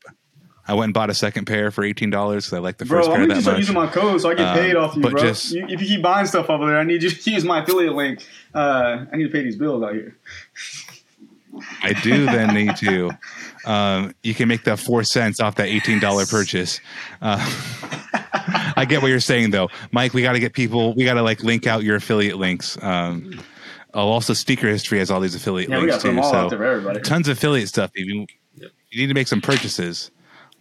I 0.67 0.73
went 0.75 0.85
and 0.85 0.93
bought 0.93 1.09
a 1.09 1.13
second 1.13 1.45
pair 1.45 1.69
for 1.71 1.83
eighteen 1.83 2.09
dollars 2.09 2.45
because 2.45 2.57
I 2.57 2.59
like 2.61 2.77
the 2.77 2.85
Bro, 2.85 2.99
first 2.99 3.09
I'm 3.09 3.15
pair 3.17 3.27
that 3.27 3.33
just 3.35 3.47
much. 3.47 3.57
using 3.57 3.75
my 3.75 3.87
code 3.87 4.21
so 4.21 4.29
I 4.29 4.35
get 4.35 4.47
Um, 4.47 4.57
paid 4.57 4.75
off 4.75 4.95
you, 4.95 5.01
bro. 5.01 5.21
just- 5.21 5.51
You- 5.51 5.65
if 5.67 5.81
you 5.81 5.87
keep 5.87 6.01
buying 6.01 6.25
stuff 6.27 6.49
over 6.49 6.65
there, 6.67 6.77
I 6.79 6.83
need 6.83 7.03
you 7.03 7.09
to 7.09 7.31
use 7.31 7.43
my 7.43 7.61
affiliate 7.63 7.93
link. 7.93 8.25
Uh, 8.53 9.05
I 9.11 9.17
need 9.17 9.23
to 9.25 9.29
pay 9.29 9.43
these 9.43 9.55
bills 9.57 9.83
out 9.83 9.93
here. 9.93 10.15
I 11.83 11.93
do 11.93 12.25
then 12.25 12.53
need 12.53 12.75
to. 12.77 13.11
Um, 13.65 14.13
you 14.23 14.33
can 14.33 14.47
make 14.47 14.63
that 14.63 14.79
four 14.79 15.03
cents 15.03 15.39
off 15.39 15.55
that 15.55 15.67
eighteen 15.67 15.99
dollar 15.99 16.25
purchase. 16.25 16.79
Uh, 17.21 17.37
I 18.75 18.85
get 18.87 19.01
what 19.01 19.09
you're 19.09 19.19
saying 19.19 19.51
though, 19.51 19.69
Mike. 19.91 20.13
We 20.13 20.21
got 20.21 20.33
to 20.33 20.39
get 20.39 20.53
people. 20.53 20.93
We 20.95 21.03
got 21.05 21.15
to 21.15 21.21
like 21.21 21.43
link 21.43 21.67
out 21.67 21.83
your 21.83 21.95
affiliate 21.97 22.37
links. 22.37 22.81
Um, 22.81 23.39
oh, 23.93 24.09
also, 24.09 24.33
Sneaker 24.33 24.67
History 24.67 24.99
has 24.99 25.11
all 25.11 25.19
these 25.19 25.35
affiliate 25.35 25.69
Yeah, 25.69 25.79
links 25.79 26.01
too. 26.01 26.21
so 26.23 26.49
there 26.49 26.63
everybody. 26.63 27.01
tons 27.01 27.27
of 27.27 27.37
affiliate 27.37 27.67
stuff. 27.69 27.91
You, 27.95 28.25
you 28.55 28.69
need 29.01 29.07
to 29.07 29.13
make 29.13 29.27
some 29.27 29.41
purchases, 29.41 30.11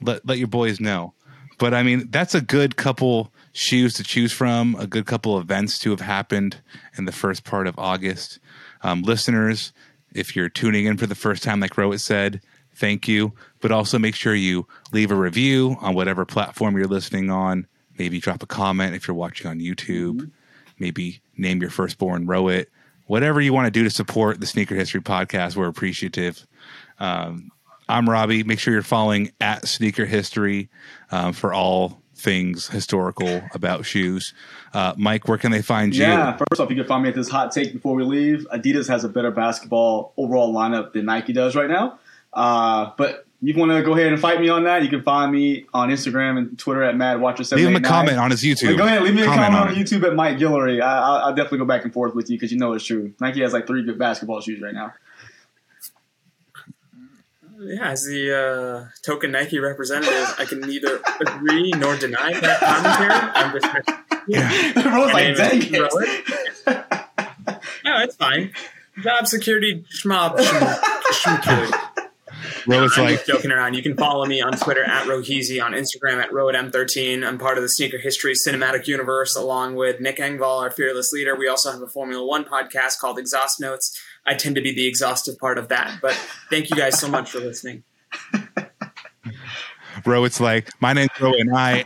let 0.03 0.27
let 0.27 0.39
your 0.39 0.49
boys 0.49 0.81
know. 0.81 1.15
but 1.59 1.73
I 1.75 1.83
mean, 1.83 2.09
that's 2.11 2.35
a 2.35 2.41
good 2.41 2.77
couple 2.77 3.33
shoes 3.53 3.95
to 3.95 4.05
choose 4.05 4.33
from, 4.33 4.77
a 4.79 4.87
good 4.87 5.07
couple 5.07 5.39
events 5.39 5.79
to 5.81 5.91
have 5.91 6.01
happened 6.01 6.61
in 6.97 7.05
the 7.05 7.13
first 7.13 7.45
part 7.45 7.67
of 7.67 7.79
August. 7.79 8.39
Um, 8.83 9.03
listeners, 9.03 9.73
if 10.15 10.35
you're 10.35 10.49
tuning 10.49 10.87
in 10.87 10.97
for 10.97 11.07
the 11.07 11.15
first 11.15 11.43
time, 11.43 11.61
like 11.61 11.75
Rohit 11.75 12.01
said, 12.01 12.41
thank 12.75 13.09
you. 13.09 13.33
But 13.61 13.73
also 13.73 13.99
make 13.99 14.15
sure 14.15 14.35
you 14.35 14.67
leave 14.93 15.11
a 15.11 15.17
review 15.17 15.77
on 15.81 15.95
whatever 15.95 16.25
platform 16.25 16.77
you're 16.77 16.87
listening 16.87 17.31
on. 17.31 17.67
Maybe 17.99 18.21
drop 18.21 18.43
a 18.43 18.47
comment 18.47 18.95
if 18.95 19.07
you're 19.07 19.15
watching 19.15 19.47
on 19.47 19.61
YouTube. 19.61 20.31
Maybe 20.79 21.21
name 21.37 21.61
your 21.61 21.71
firstborn 21.71 22.27
Rohit. 22.27 22.67
Whatever 23.07 23.41
you 23.41 23.53
want 23.53 23.67
to 23.67 23.71
do 23.71 23.85
to 23.85 23.91
support 23.91 24.41
the 24.41 24.47
Sneaker 24.47 24.75
History 24.75 25.01
Podcast, 25.01 25.57
we're 25.57 25.67
appreciative. 25.67 26.47
Um, 26.99 27.51
I'm 27.89 28.09
Robbie. 28.09 28.45
Make 28.45 28.61
sure 28.61 28.73
you're 28.73 28.83
following 28.83 29.33
at 29.41 29.67
Sneaker 29.67 30.07
History 30.07 30.71
um, 31.11 31.33
for 31.33 31.53
all 31.53 32.01
things 32.21 32.69
historical 32.69 33.43
about 33.55 33.85
shoes. 33.85 34.35
Uh, 34.73 34.95
Mike, 34.97 35.27
where 35.27 35.39
can 35.39 35.51
they 35.51 35.63
find 35.63 35.95
you? 35.95 36.03
Yeah, 36.03 36.37
first 36.37 36.61
off, 36.61 36.71
you 36.71 36.77
can 36.77 36.87
find 36.87 37.03
me 37.03 37.09
at 37.09 37.15
this 37.15 37.29
hot 37.29 37.51
take 37.53 37.73
before 37.73 37.95
we 37.95 38.05
leave. 38.05 38.47
Adidas 38.53 38.89
has 38.89 39.05
a 39.05 39.09
better 39.09 39.31
basketball 39.31 40.13
overall 40.17 40.53
lineup 40.55 40.93
than 40.93 41.07
Nike 41.07 41.33
does 41.33 41.57
right 41.57 41.69
now. 41.69 41.99
Uh, 42.33 42.91
but 42.97 43.27
you 43.43 43.55
want 43.57 43.73
to 43.73 43.83
go 43.83 43.95
ahead 43.95 44.13
and 44.13 44.21
fight 44.21 44.41
me 44.41 44.51
on 44.51 44.65
that? 44.65 44.83
You 44.83 44.89
can 44.89 45.03
find 45.03 45.33
me 45.33 45.65
on 45.73 45.89
Instagram 45.89 46.37
and 46.37 46.59
Twitter 46.59 46.83
at 46.83 46.95
MadWatcher789. 46.95 47.57
Leave 47.57 47.67
him 47.69 47.77
a 47.77 47.81
comment 47.81 48.19
on 48.19 48.31
his 48.31 48.43
YouTube. 48.43 48.77
Go 48.77 48.85
ahead, 48.85 49.03
leave 49.03 49.15
me 49.15 49.23
a 49.23 49.25
Comment 49.25 49.55
on 49.55 49.69
on. 49.69 49.75
YouTube 49.75 50.07
at 50.07 50.15
Mike 50.15 50.37
Guillory. 50.37 50.83
I, 50.83 50.99
I'll, 50.99 51.17
I'll 51.25 51.35
definitely 51.35 51.59
go 51.59 51.65
back 51.65 51.85
and 51.85 51.93
forth 51.93 52.15
with 52.15 52.29
you 52.31 52.37
because 52.37 52.53
you 52.53 52.59
know 52.59 52.75
it's 52.75 52.85
true. 52.85 53.15
Nike 53.19 53.41
has 53.41 53.53
like 53.55 53.67
three 53.67 53.83
good 53.83 53.99
basketball 53.99 54.41
shoes 54.43 54.61
right 54.61 54.75
now. 54.75 54.93
Yeah, 57.63 57.91
as 57.91 58.05
the 58.05 58.35
uh, 58.35 58.89
token 59.03 59.33
Nike 59.33 59.59
representative, 59.59 60.35
I 60.39 60.47
can 60.47 60.61
neither 60.61 61.01
agree 61.21 61.71
nor 61.73 61.95
deny 61.97 62.33
that 62.41 62.61
commentary. 62.61 63.11
I'm 63.13 63.53
just 63.53 64.77
Everyone's 64.87 65.13
My 65.13 65.13
like, 65.13 65.25
name 65.27 65.35
dang 65.37 65.63
is 65.63 65.95
it. 65.97 66.85
no, 67.85 68.03
it's 68.03 68.17
fine. 68.17 68.53
Job 69.03 69.27
security, 69.27 69.85
schmob, 69.95 70.37
schmob. 70.39 71.71
Rohit's 72.65 72.97
I'm 72.99 73.05
like, 73.05 73.15
just 73.17 73.27
joking 73.27 73.51
around. 73.53 73.75
You 73.75 73.83
can 73.83 73.97
follow 73.97 74.25
me 74.27 74.41
on 74.41 74.53
Twitter 74.53 74.85
at 74.85 75.07
Roheezy, 75.07 75.63
on 75.63 75.73
Instagram 75.73 76.23
at 76.23 76.31
RohitM13. 76.31 77.27
I'm 77.27 77.39
part 77.39 77.59
of 77.59 77.63
the 77.63 77.69
Sneaker 77.69 77.99
History 77.99 78.35
Cinematic 78.35 78.87
Universe 78.87 79.37
along 79.37 79.75
with 79.75 80.01
Nick 80.01 80.17
Engvall, 80.17 80.61
our 80.63 80.71
fearless 80.71 81.13
leader. 81.13 81.35
We 81.37 81.49
also 81.49 81.71
have 81.71 81.83
a 81.83 81.87
Formula 81.87 82.25
One 82.25 82.45
podcast 82.45 82.99
called 82.99 83.19
Exhaust 83.19 83.61
Notes. 83.61 83.99
I 84.27 84.35
tend 84.35 84.57
to 84.57 84.63
be 84.63 84.73
the 84.73 84.87
exhaustive 84.87 85.39
part 85.39 85.59
of 85.59 85.69
that. 85.69 85.99
But 86.01 86.13
thank 86.51 86.71
you 86.71 86.77
guys 86.77 86.99
so 86.99 87.09
much 87.09 87.31
for 87.31 87.41
listening. 87.41 87.83
Bro, 90.05 90.25
it's 90.25 90.41
like, 90.41 90.69
my 90.81 90.93
name's 90.93 91.11
Bro 91.19 91.35
and 91.35 91.55
I. 91.55 91.85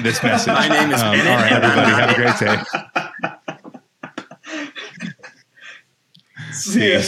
This 0.00 0.22
message. 0.22 0.46
My 0.52 0.68
name 0.68 0.92
is 0.92 1.00
um, 1.00 1.08
All 1.08 1.14
right, 1.14 1.52
and 1.52 1.64
I'm 1.64 1.78
everybody, 1.78 1.90
not 1.90 2.00
have 2.00 2.10
a 2.10 2.14
great 2.14 2.38
day. 2.40 2.56
See 6.52 6.92
ya. 6.92 7.00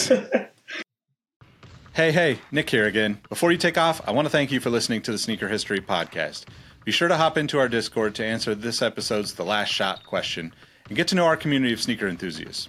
Hey, 1.94 2.12
hey, 2.12 2.38
Nick 2.52 2.68
here 2.68 2.84
again. 2.84 3.18
Before 3.30 3.50
you 3.50 3.56
take 3.56 3.78
off, 3.78 4.02
I 4.06 4.10
want 4.10 4.26
to 4.26 4.30
thank 4.30 4.52
you 4.52 4.60
for 4.60 4.68
listening 4.68 5.00
to 5.02 5.12
the 5.12 5.18
Sneaker 5.18 5.48
History 5.48 5.80
Podcast. 5.80 6.44
Be 6.84 6.92
sure 6.92 7.08
to 7.08 7.16
hop 7.16 7.38
into 7.38 7.58
our 7.58 7.68
Discord 7.68 8.14
to 8.16 8.24
answer 8.24 8.54
this 8.54 8.82
episode's 8.82 9.32
The 9.34 9.44
Last 9.44 9.70
Shot 9.70 10.04
question 10.04 10.52
and 10.88 10.96
get 10.96 11.08
to 11.08 11.14
know 11.14 11.24
our 11.24 11.36
community 11.36 11.72
of 11.72 11.80
sneaker 11.80 12.06
enthusiasts. 12.06 12.68